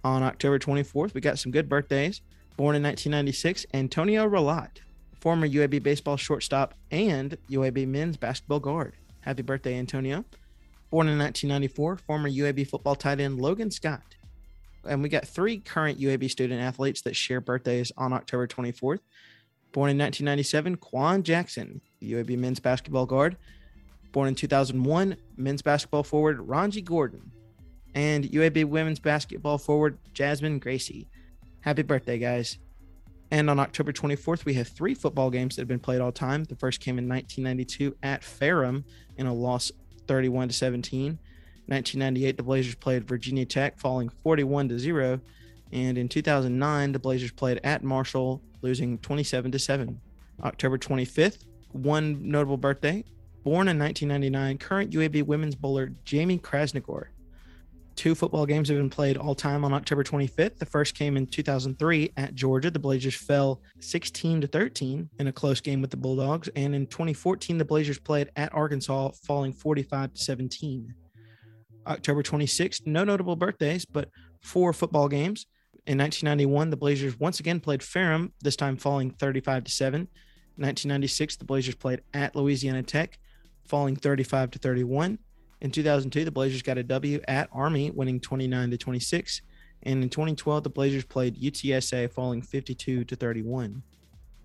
On 0.04 0.24
October 0.24 0.60
24th, 0.60 1.14
we 1.14 1.22
got 1.22 1.40
some 1.40 1.52
good 1.52 1.70
birthdays. 1.70 2.22
Born 2.60 2.76
in 2.76 2.84
1996, 2.84 3.68
Antonio 3.74 4.28
Ralat, 4.28 4.82
former 5.22 5.48
UAB 5.48 5.82
baseball 5.82 6.18
shortstop 6.18 6.74
and 6.92 7.38
UAB 7.50 7.88
men's 7.88 8.18
basketball 8.18 8.60
guard. 8.60 8.96
Happy 9.22 9.44
birthday, 9.44 9.78
Antonio. 9.78 10.26
Born 10.90 11.08
in 11.08 11.18
1994, 11.18 11.96
former 12.06 12.30
UAB 12.30 12.68
football 12.68 12.96
tight 12.96 13.22
end 13.22 13.40
Logan 13.40 13.72
Scott. 13.72 14.18
And 14.86 15.02
we 15.02 15.08
got 15.08 15.26
three 15.26 15.60
current 15.60 16.02
UAB 16.02 16.30
student 16.30 16.60
athletes 16.60 17.00
that 17.04 17.16
share 17.16 17.40
birthdays 17.40 17.94
on 17.96 18.12
October 18.12 18.46
24th. 18.46 19.00
Born 19.72 19.90
in 19.92 19.98
1997, 19.98 20.76
Quan 20.76 21.24
Jackson, 21.24 21.80
UAB 22.04 22.38
men's 22.38 22.60
basketball 22.60 23.06
guard. 23.06 23.38
Born 24.12 24.28
in 24.28 24.36
2001, 24.36 25.16
men's 25.38 25.62
basketball 25.62 26.04
forward 26.04 26.42
Ranji 26.42 26.82
Gordon. 26.82 27.32
And 27.96 28.26
UAB 28.26 28.66
women's 28.66 29.00
basketball 29.00 29.58
forward 29.58 29.98
Jasmine 30.14 30.60
Gracie. 30.60 31.08
Happy 31.62 31.82
birthday, 31.82 32.18
guys. 32.18 32.58
And 33.32 33.50
on 33.50 33.60
October 33.60 33.92
24th, 33.92 34.46
we 34.46 34.54
have 34.56 34.70
three 34.70 34.96
football 34.96 35.30
games 35.30 35.56
that 35.56 35.62
have 35.62 35.68
been 35.68 35.80
played 35.80 36.02
all 36.02 36.12
time. 36.12 36.46
The 36.46 36.56
first 36.56 36.80
came 36.80 36.98
in 36.98 37.08
1992 37.08 37.96
at 38.02 38.24
Ferrum 38.24 38.86
in 39.18 39.28
a 39.28 39.34
loss 39.34 39.72
31 40.08 40.48
to 40.48 40.54
17. 40.54 41.20
1998, 41.68 42.38
the 42.38 42.44
Blazers 42.44 42.76
played 42.76 43.08
Virginia 43.08 43.46
Tech, 43.46 43.78
falling 43.78 44.10
41 44.10 44.70
to 44.70 44.80
0. 44.80 45.20
And 45.72 45.98
in 45.98 46.08
2009, 46.08 46.92
the 46.94 46.98
Blazers 46.98 47.32
played 47.32 47.60
at 47.64 47.84
Marshall, 47.84 48.42
losing 48.62 48.98
27 49.00 49.52
to 49.52 49.60
7. 49.60 50.00
October 50.42 50.78
25th, 50.78 51.44
one 51.74 52.28
notable 52.28 52.58
birthday. 52.58 53.04
Born 53.44 53.68
in 53.68 53.78
1999, 53.78 54.58
current 54.58 54.92
UAB 54.92 55.24
women's 55.24 55.56
bowler 55.56 55.92
Jamie 56.06 56.40
Krasnogor 56.40 57.08
Two 58.00 58.16
football 58.16 58.46
games 58.46 58.70
have 58.70 58.78
been 58.78 58.90
played 58.90 59.18
all 59.18 59.36
time 59.36 59.66
on 59.66 59.74
October 59.74 60.06
25th. 60.06 60.58
The 60.58 60.66
first 60.66 60.96
came 60.96 61.18
in 61.18 61.28
2003 61.28 62.14
at 62.16 62.34
Georgia. 62.34 62.72
The 62.72 62.80
Blazers 62.80 63.16
fell 63.16 63.62
16 63.82 64.40
to 64.40 64.48
13 64.48 65.10
in 65.20 65.28
a 65.28 65.34
close 65.34 65.60
game 65.60 65.82
with 65.82 65.92
the 65.92 65.98
Bulldogs. 65.98 66.48
And 66.56 66.74
in 66.74 66.88
2014, 66.88 67.58
the 67.58 67.66
Blazers 67.66 68.00
played 68.00 68.30
at 68.38 68.56
Arkansas, 68.56 69.12
falling 69.26 69.52
45 69.52 70.14
to 70.14 70.18
17. 70.18 70.94
October 71.88 72.24
26th, 72.24 72.88
no 72.88 73.04
notable 73.04 73.36
birthdays, 73.36 73.84
but 73.84 74.08
four 74.40 74.72
football 74.72 75.10
games. 75.10 75.46
In 75.86 75.98
1991, 75.98 76.70
the 76.70 76.78
Blazers 76.78 77.20
once 77.20 77.42
again 77.42 77.60
played 77.60 77.84
Ferrum, 77.84 78.32
this 78.42 78.56
time 78.56 78.78
falling 78.78 79.12
35 79.12 79.66
to 79.66 79.72
7. 79.72 80.00
1996, 80.56 81.36
the 81.36 81.44
Blazers 81.44 81.76
played 81.76 82.00
at 82.14 82.34
Louisiana 82.34 82.82
Tech, 82.82 83.20
falling 83.66 83.98
35 83.98 84.52
to 84.52 84.60
31. 84.60 85.20
In 85.62 85.72
2002, 85.72 86.24
the 86.24 86.32
Blazers 86.32 86.62
got 86.62 86.78
a 86.78 86.84
W 86.84 87.20
at 87.28 87.50
Army, 87.52 87.92
winning 87.92 88.20
29 88.20 88.72
to 88.72 88.78
26. 88.78 89.42
And 89.84 90.04
in 90.04 90.10
2012, 90.10 90.64
the 90.64 90.70
Blazers 90.70 91.06
played 91.06 91.38
UTSA, 91.38 92.12
falling 92.12 92.42
52 92.42 93.04
to 93.04 93.16
31. 93.16 93.84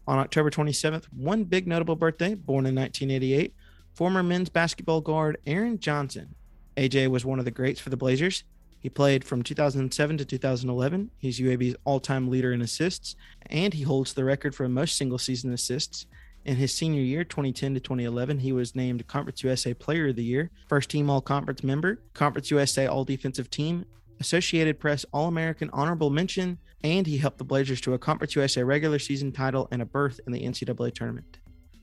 On 0.07 0.19
October 0.19 0.51
27th, 0.51 1.05
one 1.17 1.45
big 1.45 1.67
notable 1.67 1.97
birthday, 1.97 2.35
born 2.35 2.67
in 2.67 2.75
1988, 2.75 3.55
former 3.95 4.23
men's 4.23 4.49
basketball 4.49 5.01
guard 5.01 5.39
Aaron 5.47 5.79
Johnson. 5.79 6.35
AJ 6.77 7.09
was 7.09 7.25
one 7.25 7.39
of 7.39 7.45
the 7.45 7.51
greats 7.51 7.81
for 7.81 7.91
the 7.91 7.97
Blazers. 7.97 8.45
He 8.81 8.91
played 8.91 9.25
from 9.25 9.43
2007 9.43 10.19
to 10.19 10.25
2011. 10.25 11.11
He's 11.19 11.41
UAB's 11.41 11.77
all 11.85 12.01
time 12.01 12.29
leader 12.29 12.53
in 12.53 12.61
assists, 12.61 13.17
and 13.47 13.73
he 13.73 13.83
holds 13.83 14.13
the 14.13 14.25
record 14.25 14.55
for 14.55 14.69
most 14.69 14.99
single 14.99 15.19
season 15.19 15.53
assists 15.55 16.07
in 16.45 16.57
his 16.57 16.75
senior 16.75 17.01
year, 17.01 17.25
2010 17.25 17.75
to 17.75 17.81
2011, 17.81 18.39
he 18.39 18.53
was 18.53 18.75
named 18.75 19.07
Conference 19.07 19.43
USA 19.43 19.73
Player 19.73 20.09
of 20.09 20.17
the 20.17 20.25
Year, 20.25 20.51
first 20.69 20.91
team 20.91 21.09
All 21.09 21.21
Conference 21.21 21.63
member, 21.65 22.01
Conference 22.13 22.51
USA 22.51 22.87
All 22.87 23.05
Defensive 23.05 23.51
Team, 23.51 23.85
Associated 24.21 24.79
Press 24.79 25.05
All 25.13 25.29
American 25.29 25.71
Honorable 25.73 26.11
Mention, 26.11 26.59
and 26.83 27.07
he 27.07 27.17
helped 27.17 27.39
the 27.39 27.45
Blazers 27.45 27.81
to 27.83 27.95
a 27.95 27.99
Conference 27.99 28.37
USA 28.37 28.63
regular 28.63 28.99
season 28.99 29.33
title 29.33 29.69
and 29.71 29.81
a 29.81 29.87
berth 29.87 30.21
in 30.27 30.33
the 30.33 30.43
NCAA 30.43 30.95
tournament. 30.95 31.39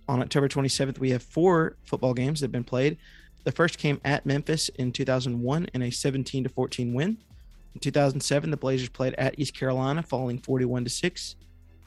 On 0.07 0.21
October 0.21 0.47
27th, 0.47 0.99
we 0.99 1.09
have 1.09 1.23
four 1.23 1.77
football 1.83 2.13
games 2.13 2.39
that 2.39 2.45
have 2.45 2.51
been 2.51 2.63
played. 2.63 2.97
The 3.43 3.51
first 3.51 3.79
came 3.79 3.99
at 4.05 4.25
Memphis 4.25 4.69
in 4.69 4.91
2001 4.91 5.67
in 5.73 5.81
a 5.81 5.89
17 5.89 6.43
to 6.43 6.49
14 6.49 6.93
win. 6.93 7.17
In 7.73 7.79
2007, 7.79 8.51
the 8.51 8.57
Blazers 8.57 8.89
played 8.89 9.15
at 9.15 9.39
East 9.39 9.55
Carolina, 9.55 10.03
falling 10.03 10.37
41 10.37 10.83
to 10.83 10.89
6. 10.89 11.35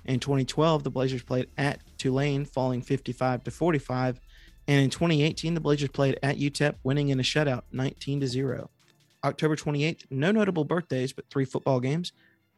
In 0.05 0.21
2012, 0.21 0.85
the 0.85 0.90
Blazers 0.90 1.23
played 1.23 1.49
at 1.57 1.81
Tulane, 1.99 2.45
falling 2.45 2.83
55 2.83 3.45
to 3.45 3.51
45. 3.51 4.21
And 4.67 4.85
in 4.85 4.90
2018, 4.90 5.55
the 5.55 5.61
Blazers 5.61 5.90
played 5.90 6.19
at 6.23 6.38
UTEP, 6.38 6.77
winning 6.83 7.09
in 7.09 7.21
a 7.21 7.23
shutout 7.23 7.62
19 7.73 8.21
to 8.21 8.27
0. 8.27 8.71
October 9.25 9.57
28th, 9.57 10.05
no 10.11 10.31
notable 10.31 10.64
birthdays, 10.64 11.12
but 11.12 11.29
three 11.31 11.45
football 11.45 11.81
games. 11.81 12.12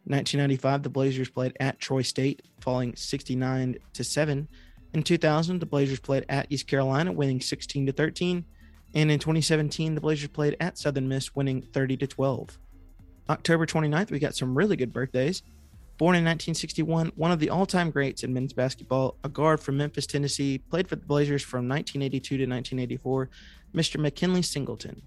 1995, 0.04 0.82
the 0.82 0.88
Blazers 0.88 1.28
played 1.28 1.56
at 1.58 1.80
Troy 1.80 2.02
State, 2.02 2.42
falling 2.60 2.94
69 2.94 3.76
to 3.92 4.04
7. 4.04 4.48
In 4.94 5.02
2000, 5.02 5.58
the 5.58 5.66
Blazers 5.66 6.00
played 6.00 6.24
at 6.28 6.46
East 6.50 6.66
Carolina, 6.66 7.12
winning 7.12 7.40
16 7.40 7.86
to 7.86 7.92
13. 7.92 8.44
And 8.94 9.10
in 9.10 9.18
2017, 9.18 9.94
the 9.94 10.00
Blazers 10.00 10.28
played 10.28 10.56
at 10.60 10.78
Southern 10.78 11.08
Miss, 11.08 11.34
winning 11.34 11.60
30 11.60 11.96
to 11.98 12.06
12. 12.06 12.58
October 13.28 13.66
29th, 13.66 14.10
we 14.10 14.18
got 14.18 14.36
some 14.36 14.56
really 14.56 14.76
good 14.76 14.92
birthdays. 14.92 15.42
Born 15.98 16.14
in 16.14 16.24
1961, 16.24 17.12
one 17.16 17.30
of 17.30 17.38
the 17.38 17.48
all 17.48 17.64
time 17.64 17.90
greats 17.90 18.22
in 18.22 18.34
men's 18.34 18.52
basketball, 18.52 19.16
a 19.24 19.30
guard 19.30 19.60
from 19.60 19.78
Memphis, 19.78 20.06
Tennessee, 20.06 20.58
played 20.58 20.88
for 20.88 20.96
the 20.96 21.06
Blazers 21.06 21.42
from 21.42 21.66
1982 21.68 22.36
to 22.36 22.42
1984, 22.42 23.30
Mr. 23.74 23.98
McKinley 23.98 24.42
Singleton. 24.42 25.00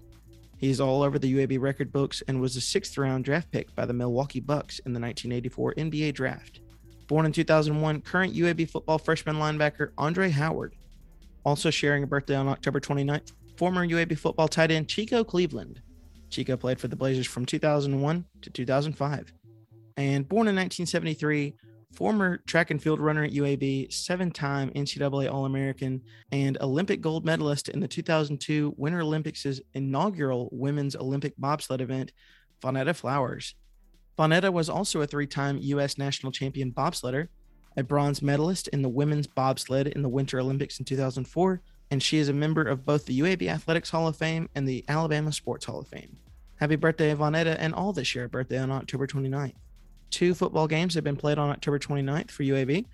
He's 0.56 0.80
all 0.80 1.04
over 1.04 1.16
the 1.16 1.32
UAB 1.32 1.60
record 1.60 1.92
books 1.92 2.24
and 2.26 2.40
was 2.40 2.56
a 2.56 2.60
sixth 2.60 2.98
round 2.98 3.24
draft 3.24 3.52
pick 3.52 3.72
by 3.76 3.86
the 3.86 3.92
Milwaukee 3.92 4.40
Bucks 4.40 4.80
in 4.80 4.92
the 4.92 4.98
1984 5.00 5.74
NBA 5.74 6.12
draft. 6.12 6.60
Born 7.06 7.24
in 7.24 7.32
2001, 7.32 8.00
current 8.00 8.34
UAB 8.34 8.68
football 8.68 8.98
freshman 8.98 9.36
linebacker 9.36 9.90
Andre 9.96 10.28
Howard. 10.30 10.74
Also 11.44 11.70
sharing 11.70 12.02
a 12.02 12.06
birthday 12.06 12.34
on 12.34 12.48
October 12.48 12.80
29th, 12.80 13.32
former 13.56 13.86
UAB 13.86 14.18
football 14.18 14.48
tight 14.48 14.72
end 14.72 14.88
Chico 14.88 15.22
Cleveland. 15.22 15.80
Chico 16.30 16.56
played 16.56 16.80
for 16.80 16.88
the 16.88 16.96
Blazers 16.96 17.28
from 17.28 17.46
2001 17.46 18.24
to 18.42 18.50
2005 18.50 19.32
and 20.00 20.26
born 20.26 20.48
in 20.48 20.56
1973, 20.56 21.54
former 21.92 22.38
track 22.46 22.70
and 22.70 22.82
field 22.82 23.00
runner 23.00 23.22
at 23.24 23.32
UAB, 23.32 23.92
seven 23.92 24.30
time 24.30 24.70
NCAA 24.70 25.30
All 25.30 25.44
American, 25.44 26.00
and 26.32 26.56
Olympic 26.62 27.02
gold 27.02 27.26
medalist 27.26 27.68
in 27.68 27.80
the 27.80 27.88
2002 27.88 28.74
Winter 28.78 29.00
Olympics' 29.02 29.60
inaugural 29.74 30.48
women's 30.52 30.96
Olympic 30.96 31.34
bobsled 31.36 31.82
event, 31.82 32.12
Vonetta 32.62 32.96
Flowers. 32.96 33.54
Vonetta 34.18 34.50
was 34.50 34.70
also 34.70 35.02
a 35.02 35.06
three 35.06 35.26
time 35.26 35.58
U.S. 35.60 35.98
national 35.98 36.32
champion 36.32 36.72
bobsledder, 36.72 37.28
a 37.76 37.82
bronze 37.82 38.22
medalist 38.22 38.68
in 38.68 38.80
the 38.80 38.88
women's 38.88 39.26
bobsled 39.26 39.88
in 39.88 40.00
the 40.00 40.08
Winter 40.08 40.40
Olympics 40.40 40.78
in 40.78 40.86
2004, 40.86 41.60
and 41.90 42.02
she 42.02 42.16
is 42.16 42.30
a 42.30 42.32
member 42.32 42.62
of 42.62 42.86
both 42.86 43.04
the 43.04 43.20
UAB 43.20 43.48
Athletics 43.48 43.90
Hall 43.90 44.08
of 44.08 44.16
Fame 44.16 44.48
and 44.54 44.66
the 44.66 44.82
Alabama 44.88 45.30
Sports 45.30 45.66
Hall 45.66 45.80
of 45.80 45.88
Fame. 45.88 46.16
Happy 46.56 46.76
birthday, 46.76 47.14
Vonetta, 47.14 47.56
and 47.58 47.74
all 47.74 47.92
that 47.92 48.04
share 48.04 48.24
a 48.24 48.28
birthday 48.28 48.58
on 48.58 48.70
October 48.70 49.06
29th. 49.06 49.54
Two 50.10 50.34
football 50.34 50.66
games 50.66 50.94
have 50.94 51.04
been 51.04 51.16
played 51.16 51.38
on 51.38 51.50
October 51.50 51.78
29th 51.78 52.30
for 52.30 52.42
UAB. 52.42 52.86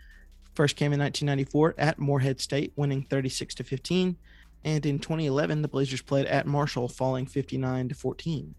First 0.54 0.76
came 0.76 0.92
in 0.92 1.00
1994 1.00 1.74
at 1.78 1.98
Morehead 1.98 2.40
State, 2.40 2.72
winning 2.76 3.02
36 3.02 3.54
to 3.56 3.64
15. 3.64 4.16
And 4.64 4.86
in 4.86 4.98
2011, 4.98 5.62
the 5.62 5.68
Blazers 5.68 6.02
played 6.02 6.26
at 6.26 6.46
Marshall, 6.46 6.88
falling 6.88 7.26
59 7.26 7.90
to 7.90 7.94
14. 7.94 8.54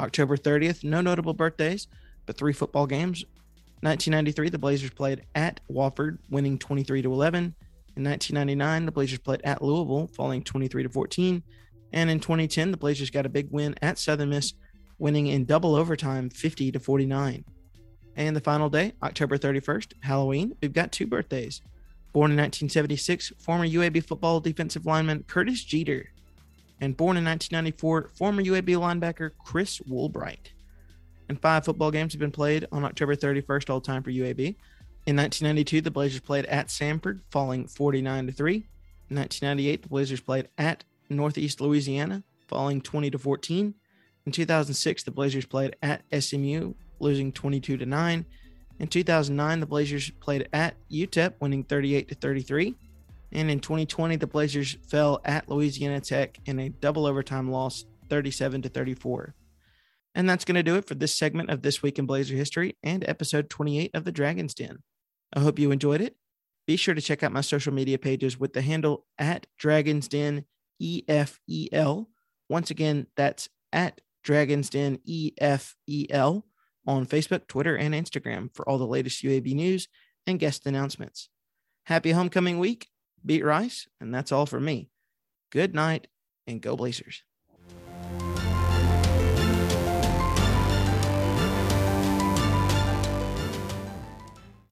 October 0.00 0.36
30th, 0.36 0.84
no 0.84 1.00
notable 1.00 1.34
birthdays, 1.34 1.86
but 2.26 2.36
three 2.36 2.52
football 2.52 2.86
games. 2.86 3.24
1993, 3.82 4.48
the 4.48 4.58
Blazers 4.58 4.90
played 4.90 5.24
at 5.34 5.60
Wofford, 5.70 6.18
winning 6.30 6.58
23 6.58 7.02
to 7.02 7.12
11. 7.12 7.54
In 7.96 8.04
1999, 8.04 8.86
the 8.86 8.92
Blazers 8.92 9.18
played 9.18 9.40
at 9.44 9.62
Louisville, 9.62 10.08
falling 10.08 10.42
23 10.42 10.84
to 10.84 10.88
14. 10.88 11.42
And 11.92 12.10
in 12.10 12.20
2010, 12.20 12.70
the 12.70 12.76
Blazers 12.76 13.10
got 13.10 13.26
a 13.26 13.30
big 13.30 13.48
win 13.50 13.74
at 13.80 13.98
Southern 13.98 14.30
Miss, 14.30 14.54
winning 14.98 15.28
in 15.28 15.44
double 15.44 15.74
overtime, 15.74 16.30
50 16.30 16.72
to 16.72 16.80
49. 16.80 17.44
And 18.18 18.34
the 18.34 18.40
final 18.40 18.68
day, 18.68 18.94
October 19.00 19.38
31st, 19.38 19.92
Halloween, 20.00 20.56
we've 20.60 20.72
got 20.72 20.90
two 20.90 21.06
birthdays. 21.06 21.62
Born 22.12 22.32
in 22.32 22.36
1976, 22.36 23.32
former 23.38 23.64
UAB 23.64 24.04
football 24.04 24.40
defensive 24.40 24.84
lineman 24.84 25.22
Curtis 25.28 25.62
Jeter. 25.62 26.10
And 26.80 26.96
born 26.96 27.16
in 27.16 27.24
1994, 27.24 28.10
former 28.16 28.42
UAB 28.42 28.70
linebacker 28.70 29.30
Chris 29.44 29.78
Woolbright. 29.88 30.50
And 31.28 31.40
five 31.40 31.64
football 31.64 31.92
games 31.92 32.12
have 32.12 32.18
been 32.18 32.32
played 32.32 32.66
on 32.72 32.84
October 32.84 33.14
31st, 33.14 33.70
all 33.70 33.80
time 33.80 34.02
for 34.02 34.10
UAB. 34.10 34.56
In 35.06 35.14
1992, 35.16 35.80
the 35.80 35.90
Blazers 35.92 36.20
played 36.20 36.46
at 36.46 36.68
Samford, 36.68 37.20
falling 37.30 37.68
49 37.68 38.26
to 38.26 38.32
3. 38.32 38.54
In 39.10 39.16
1998, 39.16 39.82
the 39.82 39.88
Blazers 39.88 40.20
played 40.20 40.48
at 40.58 40.82
Northeast 41.08 41.60
Louisiana, 41.60 42.24
falling 42.48 42.80
20 42.80 43.12
to 43.12 43.18
14. 43.18 43.74
In 44.26 44.32
2006, 44.32 45.04
the 45.04 45.10
Blazers 45.12 45.46
played 45.46 45.76
at 45.82 46.02
SMU, 46.12 46.74
losing 47.00 47.32
22 47.32 47.76
to 47.78 47.86
9. 47.86 48.26
In 48.80 48.86
2009, 48.86 49.60
the 49.60 49.66
Blazers 49.66 50.10
played 50.20 50.48
at 50.52 50.76
UTEP, 50.90 51.34
winning 51.40 51.64
38 51.64 52.08
to 52.08 52.14
33. 52.14 52.74
And 53.32 53.50
in 53.50 53.60
2020, 53.60 54.16
the 54.16 54.26
Blazers 54.26 54.76
fell 54.88 55.20
at 55.24 55.48
Louisiana 55.48 56.00
Tech 56.00 56.38
in 56.46 56.58
a 56.58 56.68
double 56.68 57.06
overtime 57.06 57.50
loss, 57.50 57.84
37 58.08 58.62
to 58.62 58.68
34. 58.68 59.34
And 60.14 60.28
that's 60.28 60.44
going 60.44 60.54
to 60.54 60.62
do 60.62 60.76
it 60.76 60.86
for 60.86 60.94
this 60.94 61.14
segment 61.14 61.50
of 61.50 61.62
This 61.62 61.82
Week 61.82 61.98
in 61.98 62.06
Blazer 62.06 62.34
History 62.34 62.76
and 62.82 63.08
episode 63.08 63.50
28 63.50 63.90
of 63.94 64.04
the 64.04 64.12
Dragon's 64.12 64.54
Den. 64.54 64.78
I 65.34 65.40
hope 65.40 65.58
you 65.58 65.70
enjoyed 65.70 66.00
it. 66.00 66.16
Be 66.66 66.76
sure 66.76 66.94
to 66.94 67.00
check 67.00 67.22
out 67.22 67.32
my 67.32 67.40
social 67.40 67.72
media 67.72 67.98
pages 67.98 68.38
with 68.38 68.52
the 68.52 68.62
handle 68.62 69.06
at 69.18 69.46
Dragon's 69.58 70.08
Den 70.08 70.44
EFEL. 70.82 72.06
Once 72.48 72.70
again, 72.70 73.06
that's 73.16 73.48
at 73.72 74.00
Dragon's 74.22 74.70
Den 74.70 74.98
EFEL 75.08 76.42
on 76.88 77.06
Facebook, 77.06 77.46
Twitter, 77.46 77.76
and 77.76 77.94
Instagram 77.94 78.48
for 78.54 78.66
all 78.66 78.78
the 78.78 78.86
latest 78.86 79.22
UAB 79.22 79.54
news 79.54 79.88
and 80.26 80.40
guest 80.40 80.66
announcements. 80.66 81.28
Happy 81.84 82.12
homecoming 82.12 82.58
week, 82.58 82.88
beat 83.24 83.44
Rice, 83.44 83.86
and 84.00 84.12
that's 84.12 84.32
all 84.32 84.46
for 84.46 84.58
me. 84.58 84.88
Good 85.52 85.74
night 85.74 86.08
and 86.46 86.62
go 86.62 86.76
Blazers. 86.76 87.22